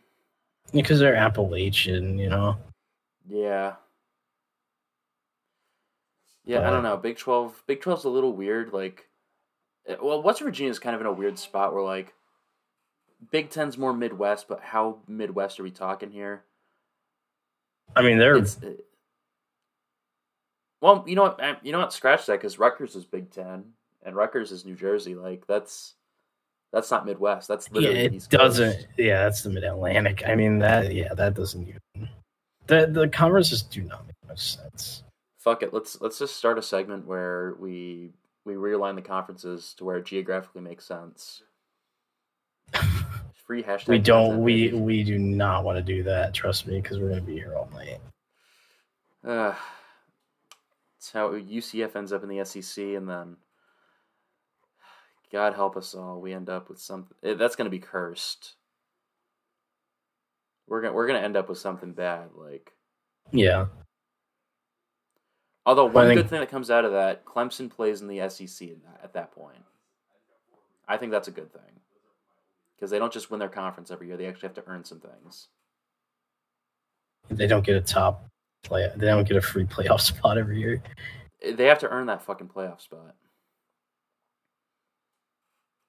because 0.74 1.00
they're 1.00 1.16
Appalachian, 1.16 2.18
you 2.18 2.30
know. 2.30 2.58
yeah, 3.30 3.74
yeah. 6.46 6.68
I 6.68 6.70
don't 6.72 6.84
know. 6.84 6.98
Big 6.98 7.18
Twelve. 7.18 7.62
Big 7.68 7.82
12's 7.82 8.06
a 8.06 8.10
little 8.10 8.34
weird. 8.34 8.72
Like, 8.74 9.08
eh, 9.88 9.96
well, 10.02 10.22
West 10.24 10.42
Virginia's 10.42 10.80
kind 10.80 10.96
of 10.96 11.02
in 11.02 11.08
a 11.08 11.14
weird 11.14 11.38
spot 11.38 11.74
where 11.74 11.84
like 11.84 12.14
Big 13.32 13.50
Ten's 13.50 13.78
more 13.78 13.94
Midwest, 13.94 14.48
but 14.48 14.62
how 14.62 15.00
Midwest 15.08 15.60
are 15.60 15.64
we 15.64 15.72
talking 15.72 16.12
here? 16.12 16.44
I 17.96 18.02
mean, 18.02 18.18
they're 18.18 18.38
It's, 18.38 18.62
uh, 18.64 18.74
well, 20.82 21.04
you 21.08 21.16
know 21.16 21.24
what? 21.24 21.44
uh, 21.44 21.56
You 21.64 21.72
know 21.72 21.80
what? 21.80 21.92
Scratch 21.92 22.26
that 22.28 22.34
because 22.34 22.60
Rutgers 22.60 22.96
is 22.96 23.04
Big 23.06 23.32
Ten 23.32 23.66
and 24.04 24.16
Rutgers 24.16 24.52
is 24.52 24.66
New 24.66 24.76
Jersey. 24.76 25.16
Like 25.16 25.46
that's 25.48 25.96
that's 26.72 26.92
not 26.92 27.06
Midwest. 27.06 27.48
That's 27.48 27.68
yeah, 27.72 27.80
literally 27.80 28.00
it 28.06 28.14
East 28.14 28.30
doesn't. 28.30 28.88
Yeah, 28.98 29.24
that's 29.24 29.42
the 29.42 29.50
Mid 29.50 29.64
Atlantic. 29.64 30.24
I 30.28 30.36
mean, 30.36 30.60
that 30.60 30.94
yeah, 30.94 31.14
that 31.16 31.34
doesn't 31.34 31.68
even. 31.68 32.10
The 32.68 32.88
the 32.88 33.08
conferences 33.08 33.64
do 33.64 33.82
not 33.82 34.06
make 34.06 34.16
much 34.28 34.56
sense. 34.56 35.04
Fuck 35.40 35.64
it. 35.64 35.74
Let's 35.74 36.00
let's 36.02 36.20
just 36.20 36.36
start 36.36 36.60
a 36.60 36.62
segment 36.62 37.08
where 37.08 37.56
we 37.60 38.12
we 38.46 38.54
realign 38.54 38.96
the 38.96 39.02
conferences 39.02 39.74
to 39.78 39.86
where 39.86 39.98
it 39.98 40.06
geographically 40.06 40.62
makes 40.62 40.86
sense. 40.86 41.42
Free 43.46 43.64
hashtag. 43.64 43.88
we 43.88 43.98
don't. 43.98 44.44
We 44.44 44.66
baby. 44.68 44.78
we 44.78 45.04
do 45.04 45.18
not 45.18 45.64
want 45.64 45.78
to 45.78 45.84
do 45.84 46.04
that. 46.04 46.36
Trust 46.36 46.68
me, 46.68 46.80
because 46.80 47.00
we're 47.00 47.10
gonna 47.10 47.22
be 47.22 47.34
here 47.34 47.56
all 47.56 47.70
night. 47.74 48.00
Uh, 49.28 49.56
it's 50.98 51.12
how 51.12 51.32
UCF 51.32 51.96
ends 51.96 52.14
up 52.14 52.22
in 52.22 52.30
the 52.30 52.46
SEC, 52.46 52.84
and 52.84 53.10
then 53.10 53.38
God 55.32 55.54
help 55.54 55.78
us 55.78 55.94
all, 55.94 56.20
we 56.20 56.34
end 56.34 56.50
up 56.50 56.70
with 56.70 56.80
something 56.80 57.16
eh, 57.24 57.34
that's 57.36 57.56
going 57.56 57.66
to 57.66 57.70
be 57.72 57.80
cursed. 57.80 58.56
We're 60.68 60.82
gonna 60.82 60.94
we're 60.94 61.08
gonna 61.08 61.20
end 61.20 61.36
up 61.36 61.50
with 61.50 61.58
something 61.58 61.94
bad, 61.94 62.30
like 62.36 62.72
Yeah, 63.32 63.66
Although 65.66 65.86
one 65.86 66.08
think- 66.08 66.22
good 66.22 66.30
thing 66.30 66.40
that 66.42 66.50
comes 66.50 66.70
out 66.72 66.86
of 66.86 66.92
that, 66.92 67.26
Clemson 67.26 67.70
plays 67.72 68.02
in 68.02 68.08
the 68.08 68.30
SEC 68.30 68.70
at 68.70 68.84
that, 68.84 69.00
at 69.04 69.14
that 69.14 69.32
point. 69.32 69.64
I 70.88 70.98
think 70.98 71.12
that's 71.12 71.28
a 71.28 71.32
good 71.32 71.52
thing 71.52 71.80
because 72.76 72.90
they 72.92 73.00
don't 73.00 73.14
just 73.14 73.30
win 73.32 73.40
their 73.40 73.50
conference 73.50 73.90
every 73.92 74.08
year; 74.08 74.18
they 74.18 74.28
actually 74.28 74.48
have 74.50 74.64
to 74.64 74.64
earn 74.68 74.84
some 74.84 75.00
things. 75.00 75.48
They 77.30 77.48
don't 77.48 77.66
get 77.66 77.76
a 77.76 77.82
top 77.82 78.26
play. 78.64 78.92
They 78.96 79.08
don't 79.08 79.28
get 79.28 79.38
a 79.38 79.42
free 79.42 79.66
playoff 79.66 80.02
spot 80.02 80.38
every 80.38 80.60
year. 80.60 80.82
They 81.44 81.66
have 81.66 81.80
to 81.80 81.90
earn 81.90 82.08
that 82.08 82.22
fucking 82.24 82.48
playoff 82.50 82.82
spot. 82.82 83.16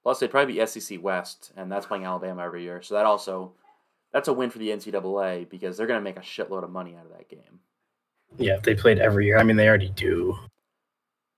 Plus, 0.02 0.18
they'd 0.18 0.30
probably 0.30 0.54
be 0.54 0.66
SEC 0.66 1.02
West, 1.02 1.52
and 1.56 1.70
that's 1.70 1.86
playing 1.86 2.04
Alabama 2.04 2.42
every 2.42 2.62
year. 2.62 2.80
So 2.82 2.94
that 2.94 3.04
also, 3.04 3.52
that's 4.12 4.28
a 4.28 4.32
win 4.32 4.50
for 4.50 4.58
the 4.58 4.70
NCAA 4.70 5.48
because 5.48 5.76
they're 5.76 5.86
going 5.86 6.00
to 6.00 6.04
make 6.04 6.16
a 6.16 6.20
shitload 6.20 6.64
of 6.64 6.70
money 6.70 6.96
out 6.96 7.06
of 7.06 7.12
that 7.12 7.28
game. 7.28 7.60
Yeah, 8.38 8.54
if 8.54 8.62
they 8.62 8.74
played 8.74 8.98
every 8.98 9.26
year. 9.26 9.38
I 9.38 9.42
mean, 9.42 9.56
they 9.56 9.68
already 9.68 9.90
do. 9.90 10.38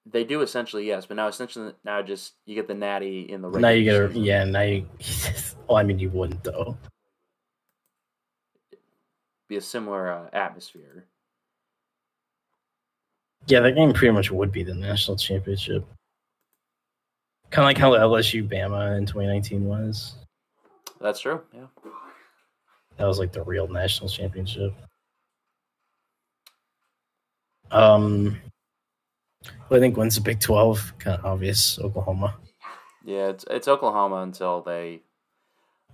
They 0.05 0.25
do 0.25 0.43
essentially, 0.43 0.87
yes, 0.87 1.07
but 1.07 1.17
now 1.17 1.29
essentially 1.29 1.73
now 1.85 2.03
just 2.03 2.35
you 2.45 2.55
get 2.55 2.67
the 2.67 2.75
natty 2.75 3.23
in 3.23 3.41
the 3.41 3.49
now 3.49 3.69
you 3.69 3.85
get 3.85 4.03
a 4.03 4.09
season. 4.09 4.25
yeah. 4.25 4.45
Now 4.45 4.63
you. 4.63 4.89
well, 5.69 5.79
I 5.79 5.85
mean, 5.85 5.99
you 5.99 6.11
wouldn't 6.11 6.43
though. 6.43 6.77
be 9.49 9.57
a 9.57 9.61
similar 9.61 10.11
uh, 10.11 10.29
atmosphere. 10.33 11.07
Yeah, 13.47 13.61
that 13.61 13.75
game 13.75 13.93
pretty 13.93 14.13
much 14.13 14.31
would 14.31 14.53
be 14.53 14.65
the 14.65 14.75
national 14.75 15.17
championship. 15.17 15.87
Kind 17.53 17.65
of 17.65 17.69
like 17.69 17.79
how 17.79 17.93
LSU 17.93 18.49
Bama 18.49 18.97
in 18.97 19.05
2019 19.05 19.67
was. 19.67 20.15
That's 21.01 21.21
true. 21.21 21.43
Yeah. 21.55 21.67
That 22.97 23.07
was 23.07 23.19
like 23.19 23.33
the 23.33 23.43
real 23.43 23.69
national 23.69 24.09
championship. 24.09 24.73
Um, 27.71 28.41
I 29.71 29.79
think 29.79 29.97
wins 29.99 30.15
the 30.15 30.23
Big 30.23 30.41
12. 30.41 30.95
Kind 30.99 31.19
of 31.19 31.27
obvious. 31.27 31.79
Oklahoma. 31.79 32.37
Yeah, 33.05 33.29
it's 33.29 33.45
it's 33.51 33.69
Oklahoma 33.69 34.17
until 34.23 34.63
they 34.63 35.03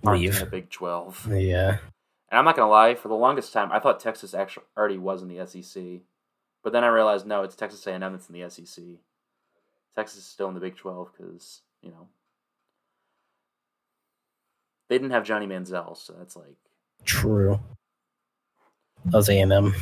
aren't 0.05 0.23
in 0.23 0.31
Leave. 0.31 0.39
the 0.39 0.45
Big 0.45 0.69
Twelve. 0.69 1.27
Yeah. 1.29 1.77
And 2.29 2.37
I'm 2.37 2.45
not 2.45 2.55
gonna 2.55 2.69
lie, 2.69 2.95
for 2.95 3.07
the 3.07 3.15
longest 3.15 3.51
time, 3.51 3.71
I 3.71 3.79
thought 3.79 3.99
Texas 3.99 4.33
actually 4.33 4.65
already 4.77 4.97
was 4.97 5.23
in 5.23 5.27
the 5.27 5.45
SEC, 5.47 6.01
but 6.63 6.71
then 6.71 6.83
I 6.83 6.87
realized 6.87 7.25
no, 7.25 7.43
it's 7.43 7.55
Texas 7.55 7.85
A&M 7.87 7.99
that's 7.99 8.29
in 8.29 8.39
the 8.39 8.49
SEC. 8.49 8.83
Texas 9.99 10.19
is 10.19 10.25
still 10.25 10.47
in 10.47 10.53
the 10.53 10.61
Big 10.61 10.77
Twelve 10.77 11.11
because 11.11 11.59
you 11.81 11.91
know 11.91 12.07
they 14.87 14.95
didn't 14.95 15.11
have 15.11 15.25
Johnny 15.25 15.45
Manziel, 15.45 15.97
so 15.97 16.13
that's 16.17 16.37
like 16.37 16.55
True. 17.03 17.59
That 19.05 19.17
was 19.17 19.27
A&M. 19.27 19.75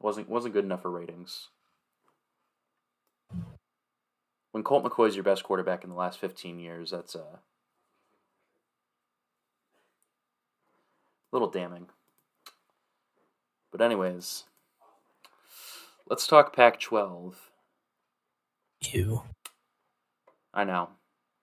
wasn't 0.00 0.28
wasn't 0.28 0.54
good 0.54 0.64
enough 0.64 0.82
for 0.82 0.90
ratings. 0.90 1.48
When 4.50 4.64
Colt 4.64 4.84
McCoy's 4.84 5.14
your 5.14 5.22
best 5.22 5.44
quarterback 5.44 5.84
in 5.84 5.90
the 5.90 5.96
last 5.96 6.18
15 6.18 6.58
years, 6.58 6.90
that's 6.90 7.14
uh, 7.14 7.20
a 7.20 7.40
little 11.30 11.48
damning. 11.48 11.86
But 13.70 13.80
anyways, 13.80 14.42
let's 16.10 16.26
talk 16.26 16.54
Pac-12. 16.54 17.34
You. 18.82 19.22
I 20.54 20.64
know. 20.64 20.90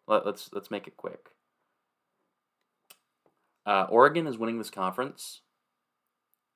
Let, 0.07 0.25
let's 0.25 0.49
let's 0.53 0.71
make 0.71 0.87
it 0.87 0.97
quick. 0.97 1.29
Uh, 3.65 3.85
Oregon 3.89 4.27
is 4.27 4.37
winning 4.37 4.57
this 4.57 4.71
conference, 4.71 5.41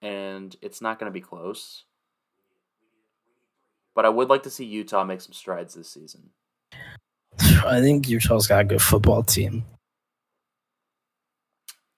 and 0.01 0.55
it's 0.61 0.81
not 0.81 0.99
going 0.99 1.11
to 1.11 1.13
be 1.13 1.21
close. 1.21 1.83
But 3.95 4.05
I 4.05 4.09
would 4.09 4.29
like 4.29 4.43
to 4.43 4.49
see 4.49 4.65
Utah 4.65 5.03
make 5.03 5.21
some 5.21 5.33
strides 5.33 5.75
this 5.75 5.89
season. 5.89 6.31
I 7.39 7.79
think 7.79 8.09
Utah's 8.09 8.47
got 8.47 8.61
a 8.61 8.63
good 8.63 8.81
football 8.81 9.21
team. 9.21 9.63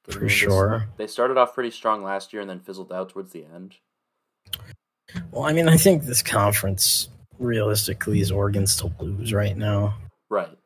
For 0.09 0.27
sure. 0.29 0.87
They 0.97 1.07
started 1.07 1.37
off 1.37 1.53
pretty 1.53 1.71
strong 1.71 2.03
last 2.03 2.33
year 2.33 2.41
and 2.41 2.49
then 2.49 2.59
fizzled 2.59 2.91
out 2.91 3.09
towards 3.09 3.31
the 3.31 3.45
end. 3.45 3.75
Well, 5.31 5.43
I 5.43 5.53
mean, 5.53 5.69
I 5.69 5.77
think 5.77 6.03
this 6.03 6.21
conference 6.21 7.09
realistically 7.39 8.19
is 8.19 8.31
Oregon's 8.31 8.75
to 8.77 8.91
lose 8.99 9.33
right 9.33 9.57
now 9.57 9.95
Right. 10.35 10.57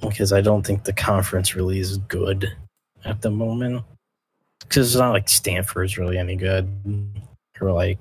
because 0.00 0.32
I 0.32 0.40
don't 0.40 0.66
think 0.66 0.84
the 0.84 0.92
conference 0.94 1.54
really 1.54 1.78
is 1.78 1.98
good 1.98 2.50
at 3.04 3.20
the 3.20 3.30
moment. 3.30 3.84
Because 4.60 4.88
it's 4.88 4.98
not 4.98 5.10
like 5.12 5.28
Stanford's 5.28 5.98
really 5.98 6.16
any 6.16 6.36
good, 6.36 6.66
or 7.60 7.70
like 7.70 7.98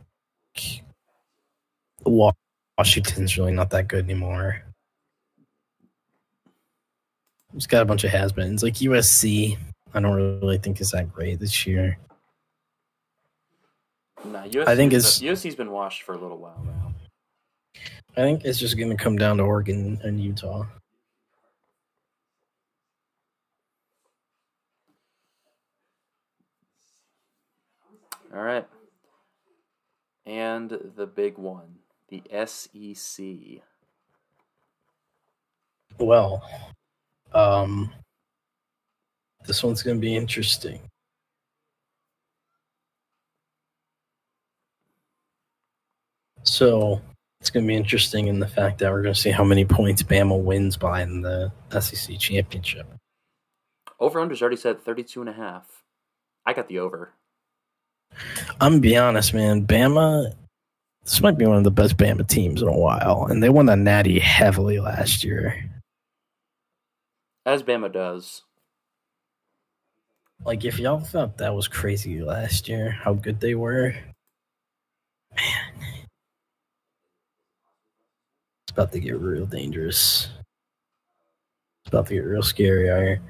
Washington's 2.05 3.37
really 3.37 3.51
not 3.51 3.69
that 3.71 3.89
good 3.89 4.05
anymore. 4.05 4.63
It's 7.55 7.67
got 7.67 7.81
a 7.81 7.85
bunch 7.85 8.03
of 8.05 8.11
has-beens 8.11 8.63
like 8.63 8.75
USC. 8.75 9.57
I 9.93 9.99
don't 9.99 10.15
really 10.41 10.57
think 10.57 10.79
is 10.81 10.91
that 10.91 11.11
great 11.11 11.39
this 11.39 11.67
year. 11.67 11.97
Nah, 14.25 14.43
USC 14.45 14.67
I 14.67 14.75
think 14.75 14.93
it's- 14.93 15.19
USC's 15.19 15.55
been 15.55 15.71
washed 15.71 16.03
for 16.03 16.15
a 16.15 16.17
little 16.17 16.37
while 16.37 16.63
now. 16.65 16.93
I 18.15 18.21
think 18.21 18.45
it's 18.45 18.57
just 18.59 18.77
going 18.77 18.89
to 18.95 19.03
come 19.03 19.17
down 19.17 19.37
to 19.37 19.43
Oregon 19.43 19.99
and 20.03 20.23
Utah. 20.23 20.65
All 28.33 28.41
right. 28.41 28.67
And 30.25 30.69
the 30.95 31.05
big 31.05 31.37
one, 31.37 31.75
the 32.09 32.23
SEC. 32.45 33.25
Well, 35.99 36.43
um, 37.33 37.93
this 39.45 39.63
one's 39.63 39.83
going 39.83 39.97
to 39.97 40.01
be 40.01 40.15
interesting. 40.15 40.79
So 46.43 47.01
it's 47.39 47.51
going 47.51 47.65
to 47.65 47.67
be 47.67 47.75
interesting 47.75 48.27
in 48.27 48.39
the 48.39 48.47
fact 48.47 48.79
that 48.79 48.91
we're 48.91 49.03
going 49.03 49.13
to 49.13 49.19
see 49.19 49.31
how 49.31 49.43
many 49.43 49.65
points 49.65 50.01
Bama 50.01 50.41
wins 50.41 50.75
by 50.77 51.03
in 51.03 51.21
the 51.21 51.51
SEC 51.79 52.17
championship. 52.17 52.87
Over 53.99 54.19
under's 54.19 54.41
already 54.41 54.57
said 54.57 54.81
32 54.81 55.21
and 55.21 55.29
a 55.29 55.33
half. 55.33 55.83
I 56.45 56.53
got 56.53 56.67
the 56.67 56.79
over. 56.79 57.13
I'm 58.59 58.79
be 58.79 58.97
honest, 58.97 59.33
man. 59.33 59.65
Bama, 59.65 60.33
this 61.03 61.21
might 61.21 61.37
be 61.37 61.45
one 61.45 61.57
of 61.57 61.63
the 61.63 61.71
best 61.71 61.97
Bama 61.97 62.27
teams 62.27 62.61
in 62.61 62.67
a 62.67 62.77
while, 62.77 63.27
and 63.29 63.41
they 63.41 63.49
won 63.49 63.65
the 63.65 63.75
Natty 63.75 64.19
heavily 64.19 64.79
last 64.79 65.23
year. 65.23 65.69
As 67.45 67.63
Bama 67.63 67.91
does. 67.91 68.43
Like, 70.45 70.65
if 70.65 70.79
y'all 70.79 70.99
thought 70.99 71.37
that 71.37 71.55
was 71.55 71.67
crazy 71.67 72.21
last 72.21 72.67
year, 72.67 72.91
how 72.91 73.13
good 73.13 73.39
they 73.39 73.55
were, 73.55 73.95
man, 75.35 75.73
it's 78.63 78.71
about 78.71 78.91
to 78.91 78.99
get 78.99 79.19
real 79.19 79.45
dangerous. 79.45 80.29
It's 81.83 81.89
about 81.89 82.07
to 82.07 82.13
get 82.13 82.25
real 82.25 82.43
scary 82.43 82.89
out 82.89 83.01
here. 83.01 83.21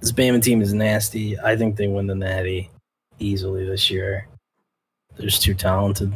This 0.00 0.12
Bama 0.12 0.42
team 0.42 0.62
is 0.62 0.72
nasty. 0.72 1.38
I 1.38 1.56
think 1.56 1.76
they 1.76 1.88
win 1.88 2.06
the 2.06 2.14
Natty 2.14 2.70
easily 3.18 3.64
this 3.66 3.90
year. 3.90 4.26
They're 5.16 5.26
just 5.26 5.42
too 5.42 5.54
talented. 5.54 6.12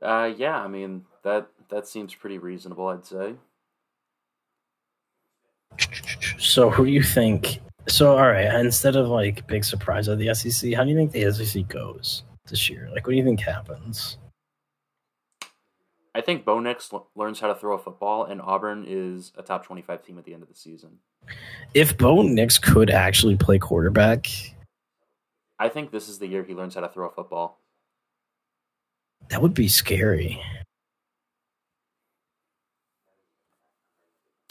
Uh, 0.00 0.32
yeah, 0.36 0.58
I 0.58 0.68
mean 0.68 1.04
that 1.22 1.48
that 1.68 1.86
seems 1.86 2.14
pretty 2.14 2.38
reasonable. 2.38 2.88
I'd 2.88 3.04
say. 3.04 3.34
So, 6.38 6.70
who 6.70 6.86
do 6.86 6.90
you 6.90 7.02
think? 7.02 7.60
So, 7.88 8.12
all 8.16 8.28
right, 8.28 8.54
instead 8.60 8.96
of 8.96 9.08
like 9.08 9.46
big 9.46 9.64
surprise 9.64 10.08
of 10.08 10.18
the 10.18 10.34
SEC, 10.34 10.74
how 10.74 10.84
do 10.84 10.90
you 10.90 10.96
think 10.96 11.12
the 11.12 11.32
SEC 11.32 11.66
goes 11.68 12.24
this 12.48 12.68
year? 12.68 12.88
Like, 12.92 13.06
what 13.06 13.12
do 13.12 13.16
you 13.16 13.24
think 13.24 13.40
happens? 13.40 14.18
I 16.14 16.20
think 16.20 16.44
Bo 16.44 16.58
Nix 16.58 16.92
l- 16.92 17.08
learns 17.14 17.38
how 17.38 17.48
to 17.48 17.54
throw 17.54 17.74
a 17.74 17.78
football, 17.78 18.24
and 18.24 18.40
Auburn 18.40 18.84
is 18.86 19.32
a 19.36 19.42
top 19.42 19.64
twenty-five 19.64 20.04
team 20.04 20.18
at 20.18 20.24
the 20.24 20.34
end 20.34 20.42
of 20.42 20.48
the 20.48 20.54
season. 20.54 20.98
If 21.74 21.96
Bo 21.96 22.22
Nix 22.22 22.58
could 22.58 22.90
actually 22.90 23.36
play 23.36 23.58
quarterback, 23.58 24.26
I 25.60 25.68
think 25.68 25.90
this 25.92 26.08
is 26.08 26.18
the 26.18 26.26
year 26.26 26.42
he 26.42 26.54
learns 26.54 26.74
how 26.74 26.80
to 26.80 26.88
throw 26.88 27.06
a 27.06 27.12
football. 27.12 27.58
that 29.28 29.42
would 29.42 29.54
be 29.54 29.68
scary. 29.68 30.42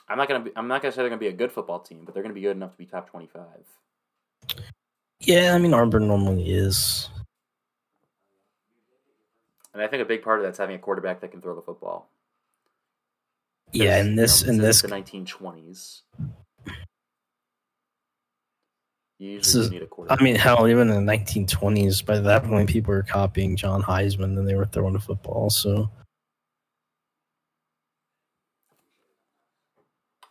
I'm 0.08 0.17
not 0.17 0.28
gonna 0.28 0.43
be, 0.45 0.52
I'm 0.56 0.67
not 0.67 0.82
gonna 0.82 0.91
say 0.91 0.98
they're 0.98 1.10
gonna 1.10 1.19
be 1.19 1.28
a 1.28 1.34
good 1.34 1.52
football 1.52 1.80
team, 1.80 2.04
but 2.06 2.13
they're 2.13 2.24
gonna 2.24 2.36
be 2.36 2.41
good 2.41 2.56
enough 2.56 2.72
to 2.72 2.78
be 2.78 2.86
top 2.86 3.10
twenty-five. 3.10 3.65
Yeah, 5.19 5.54
I 5.54 5.58
mean 5.58 5.74
Auburn 5.74 6.08
normally 6.08 6.50
is. 6.52 7.10
And 9.74 9.82
I 9.84 9.88
think 9.88 10.02
a 10.02 10.06
big 10.06 10.24
part 10.24 10.39
of 10.39 10.45
that's 10.45 10.58
having 10.58 10.76
a 10.76 10.80
quarterback 10.80 11.22
that 11.22 11.32
can 11.32 11.41
throw 11.41 11.56
the 11.56 11.62
football. 11.62 12.10
Yeah, 13.72 13.98
in 13.98 14.12
you 14.12 14.15
this 14.15 14.43
know, 14.43 14.52
in 14.52 14.58
this 14.58 14.82
this 14.82 14.91
the 14.91 14.95
1920s. 14.95 16.02
Usually 19.30 19.78
is, 19.78 19.92
I 20.10 20.22
mean, 20.22 20.36
hell, 20.36 20.68
even 20.68 20.89
in 20.89 21.06
the 21.06 21.12
1920s, 21.12 22.06
by 22.06 22.20
that 22.20 22.44
point, 22.44 22.70
people 22.70 22.94
were 22.94 23.04
copying 23.04 23.56
John 23.56 23.82
Heisman 23.82 24.38
and 24.38 24.48
they 24.48 24.56
were 24.56 24.65
throwing 24.65 24.96
a 24.96 25.00
football. 25.00 25.50
So 25.50 25.89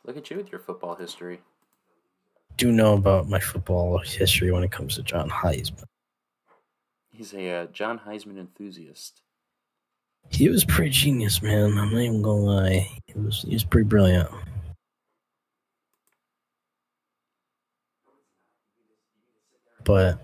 look 0.05 0.17
at 0.17 0.31
you 0.31 0.37
with 0.37 0.51
your 0.51 0.61
football 0.61 0.95
history. 0.95 1.41
Do 2.57 2.73
know 2.73 2.95
about 2.95 3.29
my 3.29 3.39
football 3.39 3.99
history 3.99 4.51
when 4.51 4.65
it 4.65 4.73
comes 4.73 4.97
to 4.97 5.03
John 5.03 5.31
Heisman. 5.31 5.85
He's 7.11 7.33
a 7.35 7.51
uh, 7.51 7.67
John 7.67 8.01
Heisman 8.01 8.39
enthusiast. 8.39 9.23
He 10.31 10.49
was 10.49 10.65
pretty 10.65 10.91
genius, 10.91 11.43
man. 11.43 11.79
I'm 11.79 11.93
not 11.93 12.01
even 12.01 12.23
gonna 12.23 12.41
lie. 12.41 12.91
He 13.07 13.19
was 13.19 13.43
he 13.43 13.55
was 13.55 13.65
pretty 13.65 13.89
brilliant. 13.89 14.29
But 19.88 20.20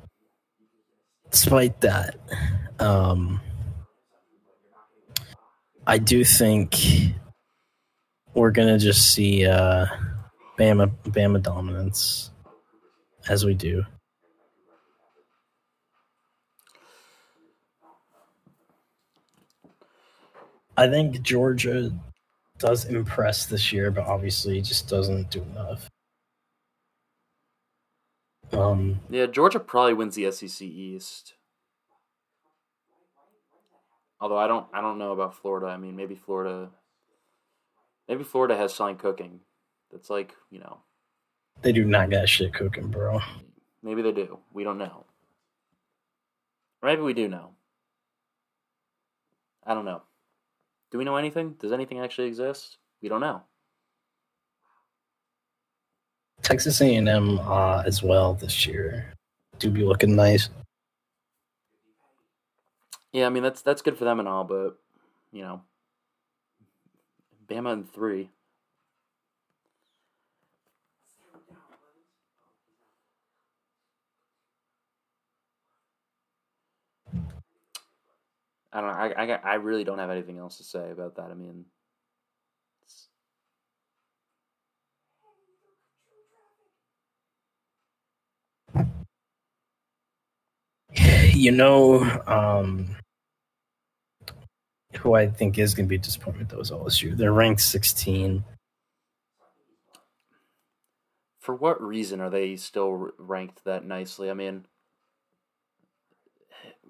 despite 1.31 1.81
that, 1.81 2.19
um, 2.79 3.41
I 5.87 5.97
do 5.97 6.23
think 6.23 6.77
we're 8.35 8.51
gonna 8.51 8.79
just 8.79 9.15
see 9.15 9.47
uh, 9.47 9.87
Bama 10.59 10.93
Bama 11.05 11.43
dominance 11.43 12.31
as 13.27 13.47
we 13.47 13.55
do. 13.55 13.87
I 20.77 20.89
think 20.89 21.23
Georgia 21.23 21.91
does 22.59 22.85
impress 22.85 23.47
this 23.47 23.73
year, 23.73 23.91
but 23.91 24.05
obviously 24.05 24.61
just 24.61 24.91
doesn't 24.91 25.31
do 25.31 25.41
enough. 25.41 25.89
Um, 28.57 29.01
Yeah, 29.11 29.27
Georgia 29.27 29.61
probably 29.61 29.95
wins 29.95 30.15
the 30.15 30.31
SEC 30.31 30.63
East. 30.63 31.35
Although 34.21 34.39
I 34.39 34.47
don't, 34.47 34.67
I 34.73 34.81
don't 34.81 34.99
know 34.99 35.13
about 35.13 35.35
Florida. 35.37 35.67
I 35.67 35.77
mean, 35.77 35.97
maybe 35.97 36.15
Florida, 36.15 36.71
maybe 38.09 38.25
Florida 38.25 38.57
has 38.57 38.73
something 38.73 38.97
cooking. 38.97 39.41
That's 39.91 40.09
like 40.11 40.35
you 40.51 40.61
know, 40.61 40.79
they 41.63 41.73
do 41.73 41.85
not 41.85 42.11
got 42.11 42.29
shit 42.29 42.55
cooking, 42.55 42.89
bro. 42.89 43.21
maybe 43.83 44.03
they 44.03 44.13
do. 44.13 44.39
We 44.53 44.65
don't 44.65 44.79
know. 44.79 45.05
Or 46.83 46.89
maybe 46.89 47.03
we 47.03 47.13
do 47.15 47.29
know. 47.29 47.51
I 49.67 49.75
don't 49.75 49.85
know. 49.85 50.03
Do 50.91 50.99
we 50.99 51.05
know 51.05 51.17
anything? 51.17 51.55
Does 51.59 51.73
anything 51.73 52.01
actually 52.01 52.29
exist? 52.29 52.79
We 53.03 53.09
don't 53.09 53.21
know. 53.21 53.43
Texas 56.45 56.81
A&M 56.83 57.39
uh, 57.41 57.83
as 57.87 58.03
well 58.03 58.35
this 58.35 58.67
year 58.67 59.13
do 59.59 59.71
be 59.71 59.83
looking 59.83 60.15
nice. 60.15 60.51
Yeah, 63.13 63.27
I 63.27 63.31
mean 63.31 63.43
that's 63.43 63.63
that's 63.63 63.81
good 63.81 63.97
for 63.97 64.05
them 64.05 64.21
and 64.21 64.29
all, 64.29 64.45
but 64.45 64.77
you 65.33 65.43
know, 65.43 65.63
Bama 67.49 67.73
and 67.73 67.91
three. 67.93 68.31
I 78.73 78.81
don't 78.81 78.91
know. 78.91 78.97
I, 78.97 79.35
I, 79.35 79.53
I 79.53 79.55
really 79.55 79.85
don't 79.85 79.99
have 79.99 80.11
anything 80.11 80.39
else 80.39 80.57
to 80.59 80.65
say 80.65 80.91
about 80.91 81.15
that. 81.15 81.31
I 81.31 81.35
mean, 81.35 81.65
it's, 82.83 83.09
You 91.35 91.51
know, 91.51 92.01
um, 92.27 92.97
who 94.99 95.15
I 95.15 95.27
think 95.27 95.59
is 95.59 95.75
going 95.75 95.87
to 95.87 95.89
be 95.89 95.97
a 95.97 95.99
disappointment 95.99 96.49
though 96.49 96.61
is 96.61 96.71
LSU. 96.71 97.17
They're 97.17 97.33
ranked 97.33 97.61
16. 97.61 98.45
for 101.45 101.55
what 101.55 101.83
reason 101.83 102.23
are 102.23 102.31
they 102.31 102.57
still 102.57 103.11
ranked 103.19 103.67
that 103.67 103.85
nicely? 103.85 104.31
I 104.31 104.35
mean, 104.35 104.65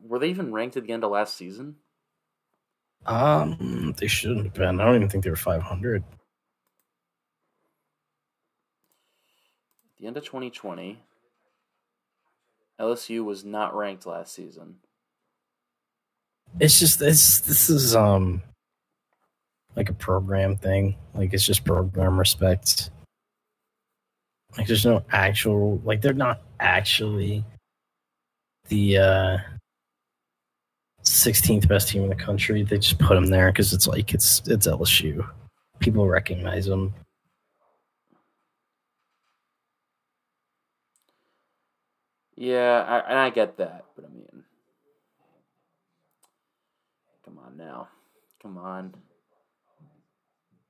were 0.01 0.21
they 0.21 0.29
even 0.29 0.53
ranked 0.53 0.77
at 0.77 0.87
the 0.87 0.93
end 0.93 1.03
of 1.03 1.11
last 1.11 1.37
season? 1.37 1.75
Um, 3.05 3.97
they 3.99 4.07
shouldn't 4.07 4.45
have 4.45 4.55
been. 4.55 4.81
I 4.81 4.85
don't 4.85 4.95
even 4.95 5.09
think 5.09 5.25
they 5.25 5.31
were 5.31 5.35
500. 5.35 6.05
At 6.05 6.09
the 9.99 10.07
end 10.07 10.17
of 10.17 10.25
2020, 10.25 11.03
LSU 12.81 13.25
was 13.25 13.45
not 13.45 13.75
ranked 13.75 14.07
last 14.07 14.35
season. 14.35 14.77
It's 16.61 16.79
just 16.79 16.99
this. 16.99 17.41
This 17.41 17.71
is 17.71 17.95
um, 17.95 18.43
like 19.77 19.91
a 19.91 19.95
program 19.95 20.57
thing. 20.57 20.97
Like 21.15 21.33
it's 21.33 21.47
just 21.47 21.65
program 21.65 22.19
respect. 22.19 22.91
Like 24.57 24.67
there's 24.67 24.87
no 24.87 25.05
actual. 25.11 25.81
Like 25.85 26.01
they're 26.01 26.13
not 26.13 26.43
actually 26.61 27.45
the 28.69 28.99
uh 28.99 29.39
16th 31.05 31.69
best 31.69 31.89
team 31.89 32.03
in 32.03 32.09
the 32.09 32.15
country. 32.15 32.63
They 32.63 32.79
just 32.79 32.99
put 32.99 33.15
them 33.15 33.27
there 33.27 33.51
because 33.53 33.73
it's 33.73 33.87
like 33.87 34.15
it's 34.15 34.43
it's 34.47 34.67
LSU. 34.67 35.27
People 35.81 36.07
recognize 36.07 36.67
them. 36.67 36.95
Yeah, 42.37 42.85
I, 42.87 43.11
and 43.11 43.19
I 43.19 43.31
get 43.31 43.59
that, 43.59 43.85
but 43.95 44.05
I 44.05 44.09
mean, 44.09 44.45
come 47.25 47.39
on 47.39 47.57
now, 47.57 47.89
come 48.43 48.59
on. 48.59 48.95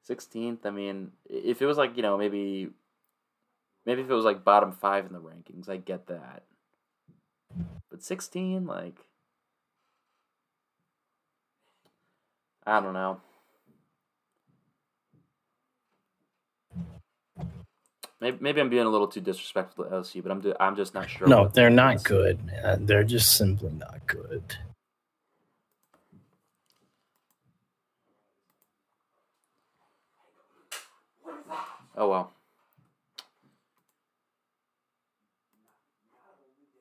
Sixteenth. 0.03 0.67
I 0.67 0.71
mean, 0.71 1.13
if 1.29 1.63
it 1.63 1.67
was 1.67 1.79
like 1.79 1.97
you 1.97 2.03
know 2.03 2.19
maybe, 2.19 2.69
maybe 3.87 4.03
if 4.03 4.11
it 4.11 4.15
was 4.15 4.27
like 4.27 4.45
bottom 4.45 4.73
five 4.73 5.07
in 5.07 5.13
the 5.15 5.21
rankings, 5.21 5.69
I 5.69 5.79
get 5.79 6.07
that. 6.09 6.43
But 7.91 8.03
sixteen, 8.03 8.67
like, 8.67 8.97
I 12.67 12.81
don't 12.81 12.93
know. 12.93 13.21
Maybe, 18.25 18.39
maybe 18.41 18.61
I'm 18.63 18.71
being 18.71 18.87
a 18.87 18.89
little 18.89 19.07
too 19.07 19.21
disrespectful 19.21 19.85
to 19.85 19.91
LSU, 19.91 20.23
but 20.23 20.33
I'm 20.33 20.41
do, 20.41 20.55
I'm 20.59 20.75
just 20.77 20.95
not 20.95 21.11
sure. 21.11 21.27
No, 21.27 21.47
they're 21.49 21.69
not 21.69 22.03
good, 22.05 22.43
man. 22.47 22.87
They're 22.87 23.05
just 23.05 23.37
simply 23.37 23.71
not 23.73 24.01
good. 24.07 24.57
Oh 31.99 32.09
well. 32.09 32.33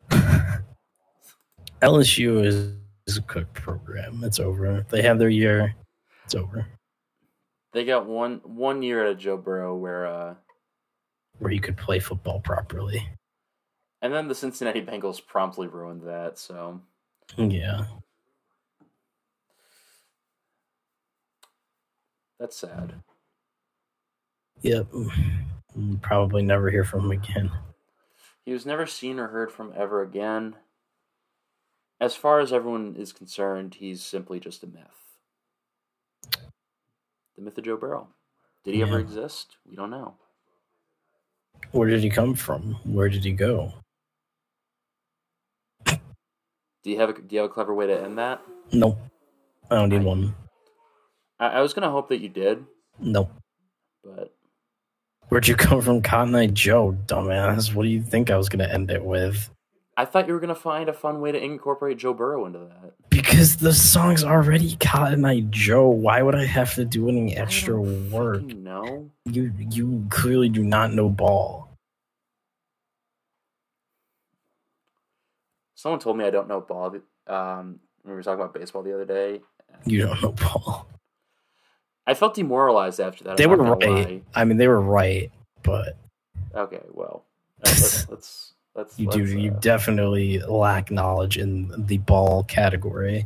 LSU 1.81 2.45
is, 2.45 2.71
is 3.05 3.17
a 3.17 3.21
cooked 3.23 3.53
program. 3.53 4.23
It's 4.23 4.39
over. 4.39 4.85
They 4.89 5.01
have 5.01 5.19
their 5.19 5.27
year. 5.27 5.75
It's 6.23 6.35
over. 6.35 6.65
They 7.73 7.83
got 7.83 8.05
one 8.05 8.39
one 8.45 8.81
year 8.81 9.05
at 9.07 9.17
Joe 9.17 9.35
Burrow 9.35 9.75
where 9.75 10.05
uh 10.05 10.35
Where 11.39 11.51
you 11.51 11.59
could 11.61 11.77
play 11.77 11.99
football 11.99 12.39
properly. 12.39 13.09
and 14.01 14.13
then 14.13 14.27
the 14.27 14.35
Cincinnati 14.35 14.81
Bengals 14.81 15.25
promptly 15.25 15.67
ruined 15.67 16.01
that, 16.03 16.37
so 16.37 16.81
Yeah. 17.37 17.85
that's 22.39 22.57
sad. 22.57 23.01
Yep. 24.61 24.87
We'll 24.93 25.97
Probably 26.01 26.43
never 26.43 26.69
hear 26.69 26.83
from 26.83 27.05
him 27.05 27.11
again. 27.11 27.51
He 28.45 28.51
was 28.53 28.65
never 28.65 28.85
seen 28.85 29.19
or 29.19 29.27
heard 29.29 29.51
from 29.51 29.73
ever 29.75 30.01
again. 30.01 30.57
As 31.99 32.15
far 32.15 32.39
as 32.41 32.51
everyone 32.51 32.95
is 32.97 33.13
concerned, 33.13 33.75
he's 33.75 34.03
simply 34.03 34.39
just 34.39 34.63
a 34.63 34.67
myth. 34.67 35.17
The 37.35 37.41
myth 37.41 37.57
of 37.57 37.63
Joe 37.63 37.77
Burrow. 37.77 38.09
Did 38.65 38.75
he 38.75 38.81
ever 38.83 38.99
exist? 38.99 39.57
We 39.65 39.75
don't 39.75 39.89
know. 39.89 40.15
Where 41.71 41.87
did 41.89 42.01
he 42.01 42.09
come 42.09 42.35
from? 42.35 42.77
Where 42.83 43.09
did 43.09 43.23
he 43.23 43.31
go? 43.31 43.73
Do 45.85 46.89
you 46.91 46.99
have 46.99 47.09
a, 47.09 47.13
do 47.13 47.23
you 47.29 47.41
have 47.41 47.49
a 47.49 47.53
clever 47.53 47.73
way 47.73 47.87
to 47.87 48.03
end 48.03 48.17
that? 48.17 48.41
Nope. 48.71 48.99
I 49.71 49.75
don't 49.75 49.89
need 49.89 50.03
one. 50.03 50.35
I, 51.39 51.47
I 51.47 51.61
was 51.61 51.73
gonna 51.73 51.89
hope 51.89 52.09
that 52.09 52.19
you 52.19 52.29
did, 52.29 52.65
Nope. 52.99 53.31
but 54.03 54.33
Where'd 55.29 55.47
you 55.47 55.55
come 55.55 55.81
from, 55.81 56.01
Cotton 56.01 56.35
Eye 56.35 56.47
Joe, 56.47 56.95
dumbass? 57.07 57.73
What 57.73 57.83
do 57.83 57.89
you 57.89 58.03
think 58.03 58.29
I 58.29 58.37
was 58.37 58.49
gonna 58.49 58.65
end 58.67 58.91
it 58.91 59.03
with? 59.03 59.49
I 59.95 60.05
thought 60.05 60.27
you 60.27 60.33
were 60.33 60.39
gonna 60.39 60.55
find 60.55 60.89
a 60.89 60.93
fun 60.93 61.21
way 61.21 61.31
to 61.31 61.41
incorporate 61.41 61.97
Joe 61.97 62.13
Burrow 62.13 62.45
into 62.45 62.59
that. 62.59 62.93
Because 63.09 63.57
the 63.57 63.73
song's 63.73 64.23
already 64.23 64.75
Cotton 64.77 65.23
Eye 65.23 65.41
Joe. 65.49 65.87
Why 65.87 66.21
would 66.21 66.35
I 66.35 66.45
have 66.45 66.73
to 66.75 66.85
do 66.85 67.09
any 67.09 67.35
extra 67.35 67.79
work? 67.79 68.41
know. 68.43 69.09
You 69.25 69.51
you 69.57 70.05
clearly 70.09 70.49
do 70.49 70.63
not 70.63 70.93
know 70.93 71.09
ball. 71.09 71.69
Someone 75.75 75.99
told 75.99 76.17
me 76.17 76.25
I 76.25 76.31
don't 76.31 76.47
know 76.47 76.61
ball. 76.61 76.95
Um, 77.27 77.79
we 78.03 78.13
were 78.13 78.23
talking 78.23 78.39
about 78.39 78.53
baseball 78.53 78.83
the 78.83 78.93
other 78.93 79.05
day. 79.05 79.41
You 79.85 80.07
don't 80.07 80.21
know 80.21 80.31
ball. 80.31 80.87
I 82.07 82.13
felt 82.13 82.35
demoralized 82.35 82.99
after 82.99 83.23
that. 83.25 83.37
They 83.37 83.47
were 83.47 83.57
right. 83.57 84.23
I 84.33 84.45
mean, 84.45 84.57
they 84.57 84.67
were 84.67 84.81
right, 84.81 85.31
but. 85.61 85.97
Okay, 86.55 86.81
well, 86.91 87.25
let's 87.65 88.09
let's 88.09 88.52
let's. 88.75 88.99
you 88.99 89.09
do 89.09 89.19
let's, 89.19 89.31
you 89.31 89.51
uh, 89.51 89.59
definitely 89.59 90.39
lack 90.39 90.91
knowledge 90.91 91.37
in 91.37 91.73
the 91.85 91.97
ball 91.99 92.43
category. 92.43 93.25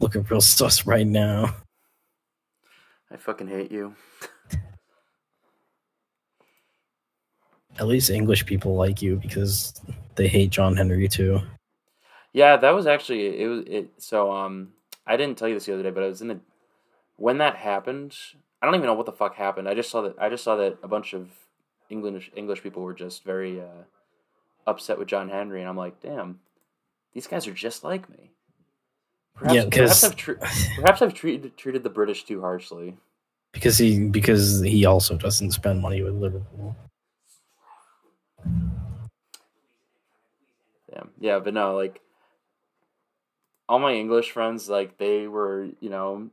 Looking 0.00 0.24
real 0.24 0.40
sus 0.40 0.86
right 0.86 1.06
now. 1.06 1.54
I 3.10 3.16
fucking 3.16 3.48
hate 3.48 3.70
you. 3.70 3.94
At 7.78 7.86
least 7.86 8.10
English 8.10 8.44
people 8.46 8.74
like 8.74 9.00
you 9.00 9.16
because 9.16 9.80
they 10.14 10.28
hate 10.28 10.50
John 10.50 10.76
Henry 10.76 11.08
too. 11.08 11.40
Yeah, 12.32 12.56
that 12.56 12.70
was 12.70 12.86
actually 12.86 13.40
it 13.40 13.46
was 13.46 13.64
it. 13.66 13.90
So 13.98 14.32
um, 14.32 14.72
I 15.06 15.16
didn't 15.16 15.38
tell 15.38 15.48
you 15.48 15.54
this 15.54 15.66
the 15.66 15.74
other 15.74 15.82
day, 15.82 15.90
but 15.90 16.02
I 16.02 16.08
was 16.08 16.22
in 16.22 16.30
a 16.30 16.40
when 17.16 17.38
that 17.38 17.56
happened. 17.56 18.16
I 18.60 18.66
don't 18.66 18.74
even 18.74 18.86
know 18.86 18.94
what 18.94 19.06
the 19.06 19.12
fuck 19.12 19.34
happened. 19.34 19.68
I 19.68 19.74
just 19.74 19.90
saw 19.90 20.02
that 20.02 20.14
I 20.18 20.28
just 20.28 20.44
saw 20.44 20.56
that 20.56 20.78
a 20.82 20.88
bunch 20.88 21.12
of 21.14 21.28
English 21.92 22.30
English 22.34 22.62
people 22.62 22.82
were 22.82 22.94
just 22.94 23.22
very 23.22 23.60
uh, 23.60 23.84
upset 24.66 24.98
with 24.98 25.08
John 25.08 25.28
Henry, 25.28 25.60
and 25.60 25.68
I'm 25.68 25.76
like, 25.76 26.00
damn, 26.00 26.40
these 27.12 27.26
guys 27.26 27.46
are 27.46 27.52
just 27.52 27.84
like 27.84 28.08
me. 28.08 28.30
Perhaps, 29.34 29.54
Yeah, 29.54 29.62
'cause- 29.64 29.70
perhaps 30.00 30.04
I've 30.04 30.16
tre- 30.16 30.36
perhaps 30.76 31.02
I've 31.02 31.14
treated 31.14 31.56
treated 31.56 31.82
the 31.82 31.90
British 31.90 32.24
too 32.24 32.40
harshly. 32.40 32.96
Because 33.52 33.76
he 33.76 34.08
because 34.08 34.62
he 34.62 34.86
also 34.86 35.16
doesn't 35.16 35.50
spend 35.52 35.82
money 35.82 36.02
with 36.02 36.14
Liverpool. 36.14 36.74
Yeah, 40.92 41.02
yeah, 41.20 41.38
but 41.38 41.54
no, 41.54 41.74
like 41.76 42.00
all 43.68 43.78
my 43.78 43.92
English 43.94 44.30
friends, 44.30 44.68
like 44.68 44.98
they 44.98 45.26
were, 45.26 45.68
you 45.80 45.88
know, 45.90 46.30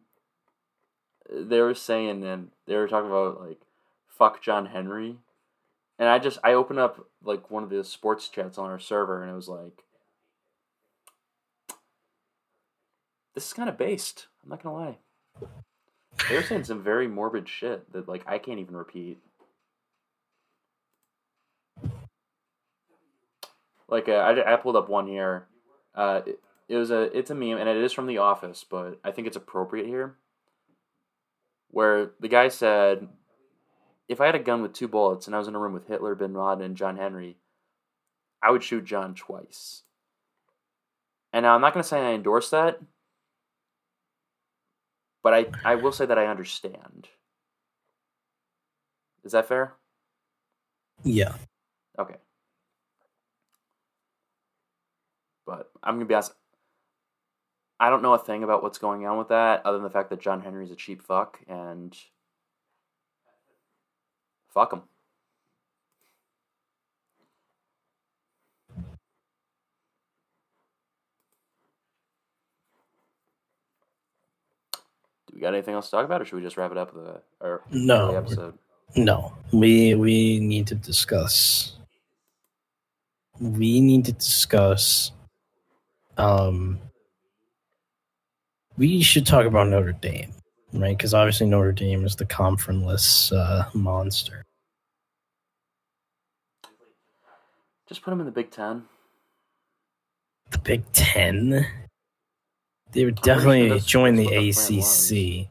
they 1.30 1.60
were 1.62 1.74
saying 1.76 2.24
and 2.24 2.52
they 2.66 2.76
were 2.76 2.88
talking 2.88 3.10
about 3.10 3.42
like 3.42 3.60
fuck 4.08 4.42
John 4.42 4.66
Henry, 4.68 5.18
and 6.00 6.10
I 6.10 6.18
just 6.18 6.40
I 6.44 6.54
opened 6.54 6.80
up 6.80 7.06
like 7.24 7.52
one 7.52 7.64
of 7.64 7.70
the 7.70 7.84
sports 7.84 8.28
chats 8.28 8.58
on 8.58 8.72
our 8.72 8.80
server, 8.80 9.22
and 9.22 9.32
it 9.32 9.36
was 9.36 9.48
like, 9.50 9.84
this 13.36 13.46
is 13.46 13.54
kind 13.54 13.70
of 13.70 13.78
based. 13.78 14.28
I'm 14.44 14.50
not 14.50 14.64
gonna 14.64 14.76
lie. 14.76 14.98
They 16.28 16.36
were 16.36 16.44
saying 16.44 16.64
some 16.64 16.84
very 16.84 17.08
morbid 17.08 17.48
shit 17.48 17.92
that 17.94 18.08
like 18.08 18.24
I 18.26 18.40
can't 18.40 18.60
even 18.60 18.76
repeat. 18.76 19.20
like 23.90 24.08
uh, 24.08 24.14
I, 24.14 24.54
I 24.54 24.56
pulled 24.56 24.76
up 24.76 24.90
one 24.90 25.08
here. 25.08 25.48
Uh, 25.96 26.22
it, 26.26 26.40
it 26.68 26.78
was 26.78 26.92
a 26.92 27.16
it's 27.18 27.32
a 27.32 27.36
meme 27.36 27.58
and 27.58 27.68
it 27.68 27.78
is 27.78 27.94
from 27.94 28.08
The 28.08 28.20
Office, 28.20 28.64
but 28.70 29.00
I 29.04 29.12
think 29.12 29.28
it's 29.28 29.38
appropriate 29.38 29.88
here. 29.88 30.16
Where 31.72 32.12
the 32.20 32.28
guy 32.28 32.48
said, 32.48 33.08
"If 34.10 34.20
I 34.20 34.26
had 34.26 34.36
a 34.36 34.40
gun 34.40 34.62
with 34.62 34.74
two 34.74 34.90
bullets 34.90 35.28
and 35.28 35.36
I 35.36 35.40
was 35.40 35.48
in 35.48 35.56
a 35.56 35.60
room 35.60 35.74
with 35.74 35.88
Hitler, 35.88 36.16
Bin 36.16 36.34
Laden, 36.34 36.62
and 36.64 36.76
John 36.76 36.98
Henry, 36.98 37.38
I 38.44 38.52
would 38.52 38.64
shoot 38.64 38.84
John 38.84 39.16
twice." 39.16 39.84
And 41.32 41.44
now 41.44 41.56
I'm 41.56 41.62
not 41.62 41.74
going 41.74 41.84
to 41.84 41.88
say 41.88 42.02
I 42.02 42.14
endorse 42.14 42.50
that, 42.50 42.82
but 45.24 45.34
I 45.34 45.46
I 45.64 45.76
will 45.76 45.92
say 45.92 46.06
that 46.06 46.18
I 46.18 46.26
understand. 46.26 47.08
Is 49.24 49.34
that 49.34 49.48
fair? 49.48 49.76
Yeah. 51.04 51.36
Okay. 51.98 52.16
But 55.46 55.72
I'm 55.84 55.96
gonna 55.96 56.06
be 56.06 56.14
honest. 56.14 56.34
I 57.80 57.90
don't 57.90 58.02
know 58.02 58.14
a 58.14 58.20
thing 58.20 58.44
about 58.44 58.62
what's 58.62 58.78
going 58.78 59.06
on 59.06 59.18
with 59.18 59.30
that, 59.30 59.66
other 59.66 59.78
than 59.78 59.84
the 59.84 59.90
fact 59.90 60.10
that 60.10 60.20
John 60.20 60.42
Henry's 60.42 60.72
a 60.72 60.76
cheap 60.76 61.02
fuck 61.02 61.40
and 61.48 61.98
fuck 64.54 64.70
them. 64.72 64.84
Do 75.28 75.34
we 75.36 75.42
got 75.42 75.54
anything 75.54 75.76
else 75.76 75.86
to 75.86 75.92
talk 75.92 76.06
about, 76.06 76.22
or 76.22 76.26
should 76.26 76.36
we 76.38 76.42
just 76.42 76.58
wrap 76.58 76.72
it 76.72 76.78
up 76.78 76.94
with 76.94 77.06
a 77.06 77.22
or 77.42 77.62
No. 77.72 78.12
the 78.12 78.18
episode? 78.18 78.58
No. 78.96 79.34
We 79.54 79.96
we 79.96 80.40
need 80.40 80.68
to 80.68 80.76
discuss. 80.76 81.76
We 83.40 83.80
need 83.82 84.06
to 84.06 84.14
discuss. 84.14 85.12
Um. 86.18 86.80
We 88.78 89.02
should 89.04 89.26
talk 89.26 89.46
about 89.46 89.68
Notre 89.68 89.92
Dame, 89.92 90.32
right? 90.74 90.98
Because 90.98 91.14
obviously 91.14 91.48
Notre 91.48 91.72
Dame 91.72 92.06
is 92.06 92.16
the 92.16 92.26
conferenceless 92.26 93.32
uh, 93.32 93.70
monster. 93.74 94.46
Just 97.88 98.04
put 98.04 98.12
them 98.12 98.20
in 98.20 98.26
the 98.28 98.32
Big 98.32 98.52
Ten. 98.52 98.84
The 100.52 100.60
Big 100.60 100.92
Ten. 100.92 101.66
They 102.92 103.06
would 103.06 103.22
Pretty 103.22 103.42
sure 103.46 103.70
definitely 103.70 103.80
join 103.82 104.16
the 104.16 104.26
that's 104.26 104.36
what 104.36 104.42
the 104.42 104.52
plan 104.52 104.78
was. 104.78 105.12
ACC. 105.12 105.50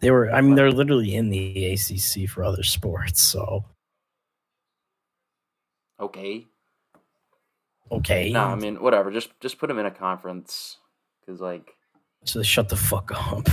They 0.00 0.10
were. 0.10 0.30
I 0.30 0.40
mean, 0.42 0.54
they're 0.54 0.72
literally 0.72 1.14
in 1.14 1.30
the 1.30 1.72
ACC 1.72 2.28
for 2.28 2.44
other 2.44 2.62
sports. 2.62 3.22
So 3.22 3.64
Okay. 6.00 6.46
okay. 7.90 8.30
No, 8.32 8.40
I 8.40 8.54
mean 8.56 8.82
whatever. 8.82 9.10
Just 9.10 9.30
just 9.40 9.58
put 9.58 9.68
them 9.68 9.78
in 9.78 9.86
a 9.86 9.90
conference 9.90 10.78
because 11.20 11.40
like 11.40 11.74
So 12.24 12.42
shut 12.42 12.68
the 12.68 12.76
fuck 12.76 13.10
up. 13.14 13.48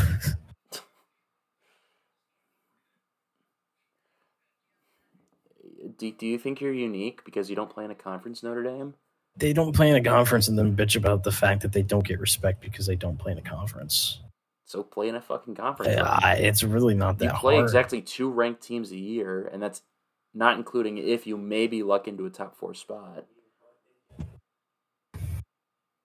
do, 5.97 6.11
do 6.11 6.25
you 6.25 6.37
think 6.37 6.61
you're 6.61 6.73
unique 6.73 7.23
because 7.25 7.49
you 7.49 7.55
don't 7.55 7.69
play 7.69 7.85
in 7.85 7.91
a 7.91 7.95
conference, 7.95 8.43
Notre 8.43 8.63
Dame? 8.63 8.93
they 9.37 9.53
don't 9.53 9.73
play 9.73 9.89
in 9.89 9.95
a 9.95 10.03
conference 10.03 10.49
and 10.49 10.57
then 10.57 10.75
bitch 10.75 10.97
about 10.97 11.23
the 11.23 11.31
fact 11.31 11.61
that 11.61 11.71
they 11.71 11.81
don't 11.81 12.05
get 12.05 12.19
respect 12.19 12.61
because 12.61 12.85
they 12.85 12.97
don't 12.97 13.17
play 13.17 13.31
in 13.31 13.37
a 13.37 13.41
conference. 13.41 14.19
So 14.65 14.83
play 14.83 15.07
in 15.07 15.15
a 15.15 15.21
fucking 15.21 15.55
conference. 15.55 15.97
I- 15.97 16.33
I- 16.33 16.35
it's 16.35 16.63
really 16.63 16.93
not 16.95 17.17
that 17.19 17.25
you 17.25 17.39
play 17.39 17.55
hard. 17.55 17.63
exactly 17.65 18.01
two 18.01 18.29
ranked 18.29 18.61
teams 18.61 18.91
a 18.91 18.97
year, 18.97 19.49
and 19.51 19.61
that's 19.63 19.83
not 20.33 20.57
including 20.57 20.97
if 20.97 21.25
you 21.25 21.37
maybe 21.37 21.81
luck 21.81 22.07
into 22.07 22.25
a 22.25 22.29
top 22.29 22.57
four 22.57 22.73
spot. 22.73 23.25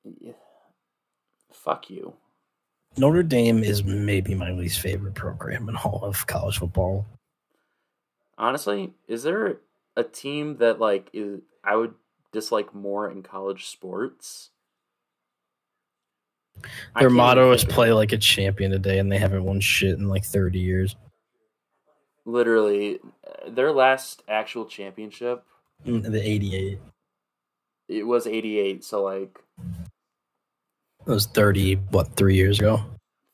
Yeah. 0.05 0.33
Fuck 1.53 1.91
you. 1.91 2.15
Notre 2.99 3.23
Dame 3.23 3.63
is 3.63 3.85
maybe 3.85 4.35
my 4.35 4.53
least 4.53 4.81
favorite 4.81 5.15
program 5.15 5.69
in 5.69 5.77
all 5.77 6.01
of 6.03 6.27
college 6.27 6.59
football. 6.59 7.07
Honestly, 8.39 8.93
is 9.07 9.23
there 9.23 9.59
a 9.97 10.05
team 10.05 10.57
that 10.59 10.81
like 10.81 11.11
is 11.13 11.41
I 11.63 11.77
would 11.77 11.95
dislike 12.33 12.75
more 12.75 13.11
in 13.11 13.23
college 13.23 13.67
sports? 13.67 14.51
Their 16.99 17.11
motto 17.11 17.53
is 17.53 17.65
play 17.65 17.93
like 17.93 18.13
a 18.13 18.19
champion 18.19 18.71
today, 18.71 18.99
and 18.99 19.13
they 19.13 19.19
haven't 19.19 19.45
won 19.45 19.61
shit 19.61 19.99
in 19.99 20.09
like 20.09 20.25
30 20.25 20.59
years. 20.59 20.97
literally 22.25 22.99
their 23.49 23.71
last 23.73 24.23
actual 24.29 24.65
championship 24.67 25.45
Mm, 25.85 26.11
The 26.11 26.27
88. 26.29 26.79
it 27.89 28.03
was 28.05 28.27
88 28.27 28.83
so 28.83 29.03
like 29.05 29.39
That 31.07 31.13
was 31.13 31.27
30, 31.27 31.77
what, 31.91 32.15
three 32.17 32.35
years 32.35 32.59
ago? 32.59 32.83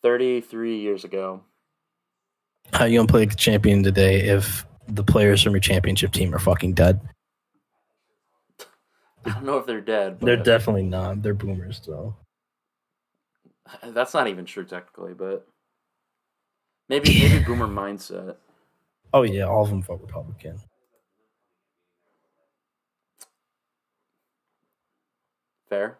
33 0.03 0.79
years 0.81 1.05
ago 1.05 1.43
How 2.73 2.85
you 2.87 2.99
gonna 2.99 3.07
play 3.09 3.20
like 3.20 3.33
a 3.33 3.37
champion 3.37 3.83
today 3.83 4.20
if 4.29 4.66
the 4.89 5.05
players 5.05 5.43
from 5.43 5.53
your 5.53 5.61
championship 5.61 6.12
team 6.12 6.35
are 6.35 6.39
fucking 6.41 6.75
dead? 6.75 7.01
i 9.25 9.31
don't 9.31 9.45
know 9.45 9.59
if 9.59 9.66
they're 9.66 9.81
dead 9.81 10.18
but 10.18 10.27
They're 10.27 10.37
definitely 10.37 10.83
not. 10.83 11.23
They're 11.23 11.35
boomers, 11.35 11.81
though. 11.87 12.16
that's 13.95 14.12
not 14.12 14.27
even 14.29 14.45
true 14.45 14.64
technically 14.64 15.14
but 15.14 15.47
maybe 16.89 17.20
maybe 17.20 17.43
boomer 17.47 17.68
mindset 17.68 18.37
Oh 19.14 19.23
yeah, 19.23 19.45
all 19.45 19.62
of 19.62 19.68
them 19.68 19.83
vote 19.83 20.01
Republican. 20.01 20.59
fair 25.68 25.99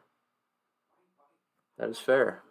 that 1.83 1.91
is 1.91 1.99
fair 1.99 2.43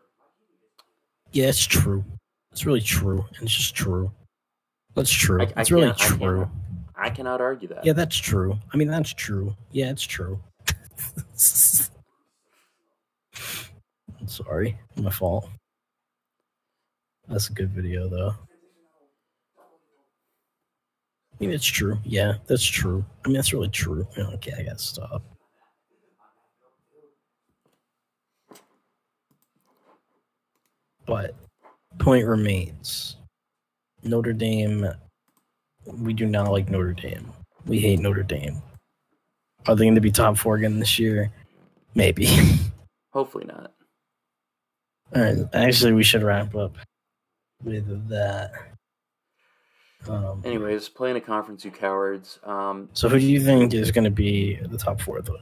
Yeah, 1.31 1.45
it's 1.47 1.65
true. 1.65 2.03
It's 2.51 2.65
really 2.65 2.81
true. 2.81 3.23
And 3.37 3.43
it's 3.43 3.55
just 3.55 3.73
true. 3.73 4.11
That's 4.93 5.09
true. 5.09 5.41
I- 5.41 5.45
I 5.55 5.61
it's 5.61 5.71
really 5.71 5.87
can't- 5.87 6.01
I 6.01 6.17
true. 6.17 6.51
i 6.95 7.09
cannot 7.09 7.39
argue 7.39 7.69
that 7.69 7.85
Yeah, 7.85 7.93
that's 7.93 8.17
true. 8.17 8.59
I 8.73 8.77
mean, 8.77 8.89
that's 8.89 9.13
true. 9.13 9.55
Yeah, 9.71 9.89
it's 9.89 10.03
true. 10.03 10.37
I'm 14.19 14.27
sorry. 14.27 14.77
My 14.97 15.09
fault. 15.09 15.47
That's 17.29 17.49
a 17.49 17.53
good 17.53 17.69
video, 17.69 18.09
though. 18.09 18.33
I 19.57 21.37
mean, 21.39 21.51
it's 21.51 21.65
true. 21.65 21.97
Yeah, 22.03 22.33
that's 22.47 22.65
true. 22.65 23.05
I 23.23 23.29
mean, 23.29 23.37
that's 23.37 23.53
really 23.53 23.69
true. 23.69 24.05
Okay, 24.17 24.51
I 24.59 24.63
gotta 24.63 24.77
stop. 24.77 25.23
But 31.05 31.35
point 31.99 32.25
remains. 32.25 33.17
Notre 34.03 34.33
Dame. 34.33 34.87
We 35.85 36.13
do 36.13 36.25
not 36.25 36.51
like 36.51 36.69
Notre 36.69 36.93
Dame. 36.93 37.31
We 37.65 37.79
hate 37.79 37.99
Notre 37.99 38.23
Dame. 38.23 38.61
Are 39.67 39.75
they 39.75 39.85
going 39.85 39.95
to 39.95 40.01
be 40.01 40.11
top 40.11 40.37
four 40.37 40.55
again 40.55 40.79
this 40.79 40.97
year? 40.97 41.31
Maybe. 41.93 42.27
Hopefully 43.13 43.45
not. 43.45 43.73
All 45.15 45.21
right. 45.21 45.37
Actually, 45.53 45.93
we 45.93 46.03
should 46.03 46.23
wrap 46.23 46.55
up 46.55 46.77
with 47.63 48.09
that. 48.09 48.51
Um, 50.07 50.41
Anyways, 50.43 50.89
playing 50.89 51.17
a 51.17 51.21
conference, 51.21 51.63
you 51.63 51.71
cowards. 51.71 52.39
Um, 52.43 52.89
so, 52.93 53.07
who 53.07 53.19
do 53.19 53.25
you 53.25 53.39
think 53.39 53.73
is 53.73 53.91
going 53.91 54.05
to 54.05 54.09
be 54.09 54.55
the 54.55 54.77
top 54.77 54.99
four, 54.99 55.21
though? 55.21 55.37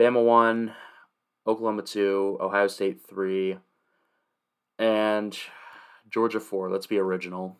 Bama 0.00 0.24
one, 0.24 0.72
Oklahoma 1.46 1.82
two, 1.82 2.38
Ohio 2.40 2.68
State 2.68 3.00
three, 3.06 3.58
and 4.78 5.38
Georgia 6.10 6.40
four. 6.40 6.70
Let's 6.70 6.86
be 6.86 6.98
original. 6.98 7.56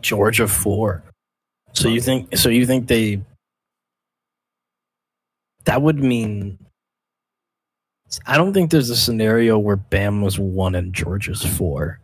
Georgia 0.00 0.48
four. 0.48 1.02
So 1.72 1.88
you 1.88 2.00
think? 2.00 2.36
So 2.36 2.48
you 2.48 2.66
think 2.66 2.88
they? 2.88 3.22
That 5.64 5.82
would 5.82 5.98
mean. 5.98 6.58
I 8.24 8.36
don't 8.36 8.54
think 8.54 8.70
there's 8.70 8.88
a 8.88 8.96
scenario 8.96 9.58
where 9.58 9.76
Bam 9.76 10.22
was 10.22 10.38
one 10.38 10.74
and 10.76 10.94
Georgia's 10.94 11.44
four. 11.44 12.00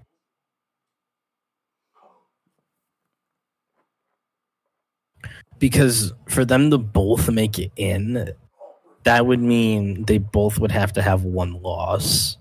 Because 5.59 6.12
for 6.28 6.45
them 6.45 6.72
to 6.72 6.78
both 6.78 7.30
make 7.30 7.57
it 7.61 7.70
in, 7.76 8.33
that 9.05 9.26
would 9.26 9.40
mean 9.40 10.05
they 10.05 10.18
both 10.18 10.59
would 10.59 10.72
have 10.72 10.92
to 10.94 11.03
have 11.03 11.24
one 11.24 11.61
loss, 11.62 12.36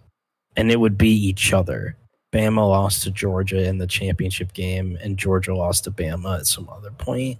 and 0.55 0.71
it 0.71 0.79
would 0.79 0.97
be 0.97 1.09
each 1.09 1.53
other. 1.53 1.97
Bama 2.31 2.67
lost 2.67 3.03
to 3.03 3.11
Georgia 3.11 3.67
in 3.67 3.77
the 3.77 3.87
championship 3.87 4.53
game, 4.53 4.97
and 5.01 5.17
Georgia 5.17 5.55
lost 5.55 5.83
to 5.83 5.91
Bama 5.91 6.39
at 6.39 6.47
some 6.47 6.69
other 6.69 6.91
point. 6.91 7.39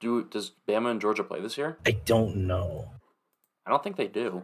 Do 0.00 0.24
does 0.24 0.52
Bama 0.66 0.90
and 0.90 1.00
Georgia 1.00 1.22
play 1.24 1.40
this 1.40 1.58
year? 1.58 1.76
I 1.86 1.92
don't 1.92 2.46
know. 2.46 2.88
I 3.66 3.70
don't 3.70 3.82
think 3.82 3.96
they 3.96 4.08
do. 4.08 4.42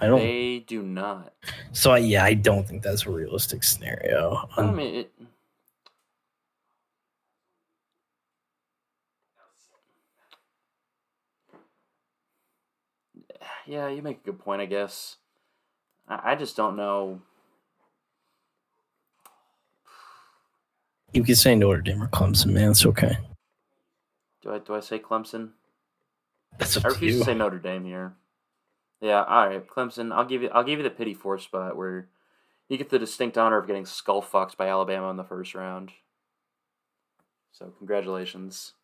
I 0.00 0.06
don't. 0.06 0.20
They 0.20 0.60
do 0.60 0.82
not. 0.82 1.34
So 1.72 1.94
yeah, 1.96 2.24
I 2.24 2.34
don't 2.34 2.66
think 2.66 2.82
that's 2.82 3.06
a 3.06 3.10
realistic 3.10 3.64
scenario. 3.64 4.48
I 4.56 4.62
Um, 4.62 4.76
mean, 4.76 4.94
it, 4.94 5.12
yeah, 13.68 13.88
you 13.88 14.02
make 14.02 14.18
a 14.22 14.26
good 14.26 14.38
point. 14.38 14.62
I 14.62 14.66
guess. 14.66 15.16
I, 16.08 16.32
I 16.32 16.34
just 16.34 16.56
don't 16.56 16.76
know. 16.76 17.20
you 21.12 21.22
could 21.22 21.38
say 21.38 21.54
Notre 21.54 21.80
Dame 21.80 22.02
or 22.02 22.08
Clemson, 22.08 22.52
man. 22.52 22.70
It's 22.70 22.84
okay. 22.86 23.18
Do 24.42 24.52
I 24.52 24.58
do 24.58 24.74
I 24.74 24.80
say 24.80 24.98
Clemson? 24.98 25.50
That's 26.58 26.76
I 26.76 26.80
up 26.80 26.84
to 26.84 26.88
refuse 26.90 27.14
you. 27.14 27.18
to 27.20 27.24
say 27.24 27.34
Notre 27.34 27.58
Dame 27.58 27.84
here. 27.84 28.14
Yeah, 29.00 29.22
all 29.22 29.48
right, 29.48 29.66
Clemson. 29.66 30.12
I'll 30.12 30.24
give 30.24 30.42
you. 30.42 30.50
I'll 30.50 30.64
give 30.64 30.78
you 30.78 30.82
the 30.82 30.90
pity 30.90 31.14
four 31.14 31.38
spot 31.38 31.76
where 31.76 32.08
you 32.68 32.76
get 32.76 32.90
the 32.90 32.98
distinct 32.98 33.38
honor 33.38 33.58
of 33.58 33.66
getting 33.66 33.86
skull 33.86 34.22
fucked 34.22 34.56
by 34.56 34.68
Alabama 34.68 35.10
in 35.10 35.16
the 35.16 35.24
first 35.24 35.54
round. 35.54 35.92
So 37.52 37.72
congratulations. 37.78 38.74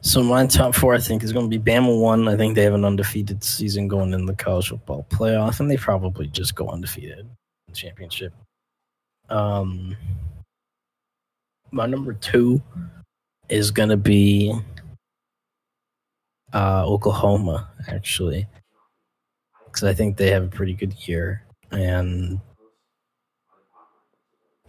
So 0.00 0.22
my 0.22 0.46
top 0.46 0.76
four, 0.76 0.94
I 0.94 0.98
think, 0.98 1.24
is 1.24 1.32
going 1.32 1.50
to 1.50 1.58
be 1.58 1.70
Bama 1.70 2.00
one. 2.00 2.28
I 2.28 2.36
think 2.36 2.54
they 2.54 2.62
have 2.62 2.74
an 2.74 2.84
undefeated 2.84 3.42
season 3.42 3.88
going 3.88 4.12
in 4.12 4.26
the 4.26 4.34
college 4.34 4.68
football 4.68 5.04
playoff, 5.10 5.58
and 5.58 5.68
they 5.68 5.76
probably 5.76 6.28
just 6.28 6.54
go 6.54 6.68
undefeated 6.68 7.28
championship. 7.72 8.32
Um, 9.28 9.96
my 11.72 11.86
number 11.86 12.12
two 12.12 12.62
is 13.48 13.72
going 13.72 13.88
to 13.88 13.96
be 13.96 14.54
uh, 16.54 16.86
Oklahoma, 16.86 17.68
actually, 17.88 18.46
because 19.66 19.82
I 19.82 19.94
think 19.94 20.16
they 20.16 20.30
have 20.30 20.44
a 20.44 20.48
pretty 20.48 20.74
good 20.74 20.94
year, 21.08 21.42
and 21.72 22.40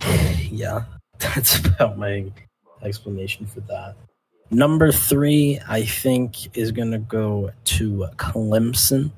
yeah, 0.50 0.86
that's 1.20 1.60
about 1.60 2.00
my 2.00 2.26
explanation 2.82 3.46
for 3.46 3.60
that. 3.62 3.96
Number 4.52 4.92
three, 4.92 5.60
I 5.68 5.84
think, 5.84 6.58
is 6.58 6.72
going 6.72 6.92
to 6.92 6.98
go 6.98 7.52
to 7.66 8.08
Clemson. 8.16 9.12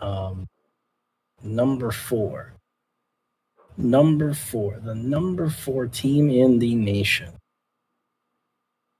Um, 0.00 0.48
number 1.42 1.92
four. 1.92 2.52
Number 3.76 4.32
four, 4.34 4.80
the 4.82 4.94
number 4.94 5.50
four 5.50 5.86
team 5.86 6.30
in 6.30 6.58
the 6.58 6.74
nation. 6.74 7.32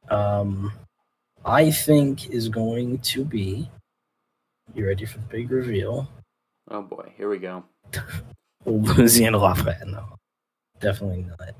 Um, 0.08 0.70
I 1.44 1.70
think 1.70 2.30
is 2.30 2.48
going 2.48 2.98
to 2.98 3.24
be. 3.24 3.70
You 4.74 4.86
ready 4.86 5.06
for 5.06 5.18
the 5.18 5.26
big 5.26 5.50
reveal? 5.50 6.08
Oh 6.70 6.82
boy, 6.82 7.12
here 7.16 7.28
we 7.28 7.38
go. 7.38 7.64
Louisiana 8.66 9.38
Lafayette. 9.38 9.86
No, 9.86 10.04
definitely 10.80 11.22
not. 11.22 11.54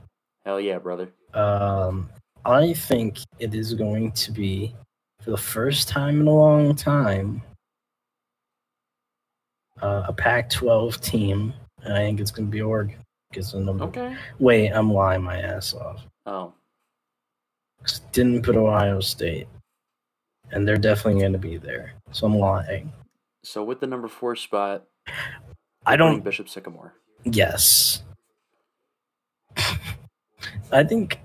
Hell 0.45 0.61
yeah, 0.61 0.79
brother. 0.79 1.09
Um, 1.33 2.11
I 2.47 2.73
think 2.75 3.19
it 3.41 3.55
is 3.55 3.75
going 3.75 4.13
to 4.13 4.31
be 4.31 4.75
for 5.21 5.33
the 5.33 5.37
first 5.37 5.89
time 5.89 6.21
in 6.21 6.29
a 6.29 6.33
long 6.33 6.77
time 6.77 7.43
uh, 9.83 10.05
a 10.07 10.13
Pac-12 10.13 11.01
team, 11.01 11.53
and 11.83 11.93
I 11.93 11.99
think 11.99 12.21
it's 12.21 12.31
going 12.31 12.47
to 12.47 12.51
be 12.51 12.63
Oregon. 12.63 12.99
Because 13.31 13.53
the 13.53 13.61
number. 13.61 13.85
Okay. 13.85 14.17
Wait, 14.39 14.71
I'm 14.71 14.93
lying 14.93 15.23
my 15.23 15.41
ass 15.41 15.75
off. 15.75 16.07
Oh, 16.25 16.55
Didn't 18.13 18.43
put 18.43 18.57
Ohio 18.57 19.01
State, 19.01 19.49
and 20.53 20.67
they're 20.67 20.77
definitely 20.77 21.21
going 21.21 21.33
to 21.33 21.39
be 21.39 21.57
there. 21.57 21.95
So 22.13 22.27
I'm 22.27 22.37
lying. 22.39 22.93
so 23.43 23.65
with 23.65 23.81
the 23.81 23.87
number 23.89 24.07
four 24.09 24.37
spot, 24.37 24.85
I 25.85 25.97
don't. 25.97 26.23
Bishop 26.23 26.49
Sycamore. 26.49 26.95
Yes. 27.25 28.05
I 30.73 30.85
think. 30.85 31.19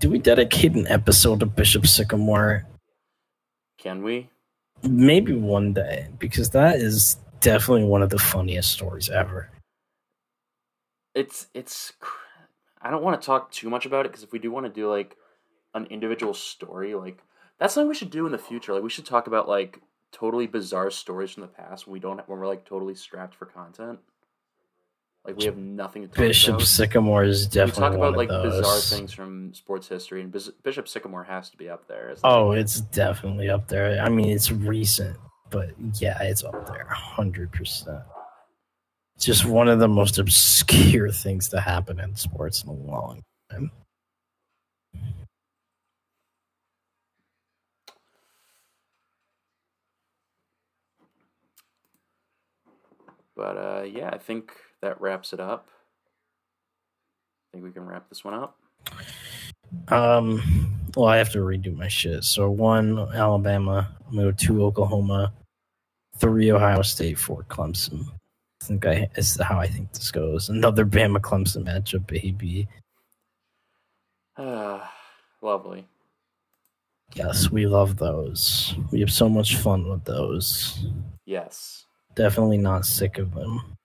Do 0.00 0.08
we 0.08 0.18
dedicate 0.18 0.74
an 0.74 0.86
episode 0.88 1.40
to 1.40 1.46
Bishop 1.46 1.86
Sycamore? 1.86 2.66
Can 3.78 4.02
we? 4.02 4.30
Maybe 4.82 5.34
one 5.34 5.74
day, 5.74 6.08
because 6.18 6.50
that 6.50 6.76
is 6.76 7.18
definitely 7.40 7.84
one 7.84 8.02
of 8.02 8.08
the 8.08 8.18
funniest 8.18 8.72
stories 8.72 9.10
ever. 9.10 9.50
It's 11.14 11.48
it's. 11.54 11.92
I 12.80 12.90
don't 12.90 13.02
want 13.02 13.20
to 13.20 13.26
talk 13.26 13.52
too 13.52 13.68
much 13.68 13.84
about 13.84 14.06
it 14.06 14.12
because 14.12 14.24
if 14.24 14.32
we 14.32 14.38
do 14.38 14.50
want 14.50 14.64
to 14.64 14.72
do 14.72 14.90
like 14.90 15.16
an 15.74 15.86
individual 15.86 16.32
story, 16.32 16.94
like 16.94 17.18
that's 17.58 17.74
something 17.74 17.88
we 17.88 17.94
should 17.94 18.10
do 18.10 18.24
in 18.24 18.32
the 18.32 18.38
future. 18.38 18.72
Like 18.72 18.82
we 18.82 18.90
should 18.90 19.04
talk 19.04 19.26
about 19.26 19.48
like 19.48 19.80
totally 20.12 20.46
bizarre 20.46 20.90
stories 20.90 21.32
from 21.32 21.42
the 21.42 21.48
past 21.48 21.86
when 21.86 21.92
we 21.92 22.00
don't 22.00 22.26
when 22.26 22.38
we're 22.38 22.46
like 22.46 22.64
totally 22.64 22.94
strapped 22.94 23.34
for 23.34 23.44
content. 23.44 23.98
Like 25.24 25.36
we 25.36 25.44
have 25.44 25.58
nothing 25.58 26.02
to 26.02 26.08
talk 26.08 26.16
Bishop 26.16 26.54
about. 26.56 26.66
Sycamore 26.66 27.24
is 27.24 27.46
definitely. 27.46 27.82
we 27.82 27.88
talk 27.88 27.94
about 27.94 28.16
like 28.16 28.28
bizarre 28.28 28.78
things 28.78 29.12
from 29.12 29.52
sports 29.52 29.86
history, 29.86 30.22
and 30.22 30.32
Bis- 30.32 30.50
Bishop 30.62 30.88
Sycamore 30.88 31.24
has 31.24 31.50
to 31.50 31.58
be 31.58 31.68
up 31.68 31.86
there. 31.86 32.14
Oh, 32.24 32.52
it's 32.52 32.80
definitely 32.80 33.50
up 33.50 33.68
there. 33.68 34.00
I 34.00 34.08
mean, 34.08 34.30
it's 34.30 34.50
recent, 34.50 35.18
but 35.50 35.72
yeah, 36.00 36.22
it's 36.22 36.42
up 36.42 36.66
there, 36.66 36.86
hundred 36.86 37.52
percent. 37.52 38.02
It's 39.16 39.26
just 39.26 39.44
one 39.44 39.68
of 39.68 39.78
the 39.78 39.88
most 39.88 40.18
obscure 40.18 41.10
things 41.10 41.50
to 41.50 41.60
happen 41.60 42.00
in 42.00 42.16
sports 42.16 42.62
in 42.62 42.70
a 42.70 42.72
long 42.72 43.20
time. 43.50 43.70
But 53.36 53.56
uh, 53.56 53.82
yeah, 53.82 54.08
I 54.10 54.18
think 54.18 54.52
that 54.82 55.00
wraps 55.00 55.32
it 55.32 55.40
up. 55.40 55.68
I 55.68 57.52
think 57.52 57.64
we 57.64 57.72
can 57.72 57.86
wrap 57.86 58.08
this 58.08 58.24
one 58.24 58.34
up. 58.34 58.56
Um, 59.88 60.42
well, 60.96 61.08
I 61.08 61.16
have 61.16 61.32
to 61.32 61.38
redo 61.38 61.76
my 61.76 61.88
shit. 61.88 62.24
So 62.24 62.50
one, 62.50 62.98
Alabama. 63.14 63.88
I'm 64.08 64.16
gonna 64.16 64.30
go 64.30 64.36
two, 64.36 64.64
Oklahoma. 64.64 65.32
Three, 66.16 66.52
Ohio 66.52 66.82
State. 66.82 67.18
Four, 67.18 67.44
Clemson. 67.48 68.06
I 68.62 68.64
think 68.64 68.86
I 68.86 69.08
is 69.16 69.40
how 69.40 69.58
I 69.58 69.66
think 69.66 69.92
this 69.92 70.10
goes. 70.10 70.48
Another 70.48 70.84
Bama 70.84 71.18
Clemson 71.18 71.64
matchup, 71.64 72.06
baby. 72.06 72.68
Ah, 74.36 74.92
lovely. 75.42 75.86
Yes, 77.14 77.50
we 77.50 77.66
love 77.66 77.96
those. 77.96 78.74
We 78.92 79.00
have 79.00 79.10
so 79.10 79.28
much 79.28 79.56
fun 79.56 79.88
with 79.88 80.04
those. 80.04 80.86
Yes. 81.26 81.86
Definitely 82.14 82.58
not 82.58 82.86
sick 82.86 83.18
of 83.18 83.34
them. 83.34 83.76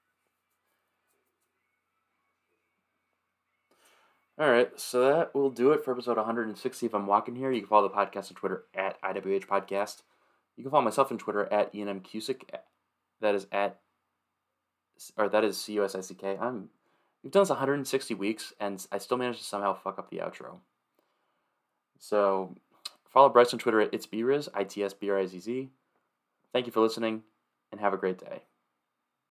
All 4.37 4.49
right, 4.49 4.69
so 4.77 4.99
that 4.99 5.33
will 5.33 5.49
do 5.49 5.71
it 5.71 5.85
for 5.85 5.93
episode 5.93 6.17
160 6.17 6.85
If 6.85 6.93
I'm 6.93 7.07
Walking 7.07 7.37
Here. 7.37 7.53
You 7.53 7.61
can 7.61 7.69
follow 7.69 7.87
the 7.87 7.95
podcast 7.95 8.29
on 8.29 8.35
Twitter 8.35 8.65
at 8.73 9.01
IWH 9.01 9.47
Podcast. 9.47 10.01
You 10.57 10.63
can 10.63 10.71
follow 10.71 10.83
myself 10.83 11.09
on 11.09 11.17
Twitter 11.17 11.47
at 11.53 11.73
Ian 11.73 11.87
M. 11.87 12.01
Cusick. 12.01 12.41
That 13.21 13.33
is 13.33 13.47
at, 13.53 13.79
or 15.15 15.29
that 15.29 15.45
is 15.45 15.57
C 15.57 15.71
U 15.75 15.85
S 15.85 15.95
I 15.95 16.01
C 16.01 16.15
K. 16.15 16.37
I'm, 16.37 16.67
we've 17.23 17.31
done 17.31 17.43
this 17.43 17.49
160 17.49 18.13
weeks, 18.15 18.51
and 18.59 18.85
I 18.91 18.97
still 18.97 19.15
managed 19.15 19.39
to 19.39 19.45
somehow 19.45 19.73
fuck 19.73 19.97
up 19.97 20.09
the 20.09 20.17
outro. 20.17 20.57
So 21.97 22.55
follow 23.09 23.29
Bryce 23.29 23.53
on 23.53 23.59
Twitter 23.59 23.79
at 23.79 23.93
It's 23.93 24.05
B 24.05 24.21
R 24.21 24.33
I 24.33 25.25
Z 25.27 25.39
Z. 25.39 25.69
Thank 26.51 26.65
you 26.65 26.73
for 26.73 26.81
listening, 26.81 27.23
and 27.71 27.79
have 27.79 27.93
a 27.93 27.97
great 27.97 28.17
day. 28.17 28.41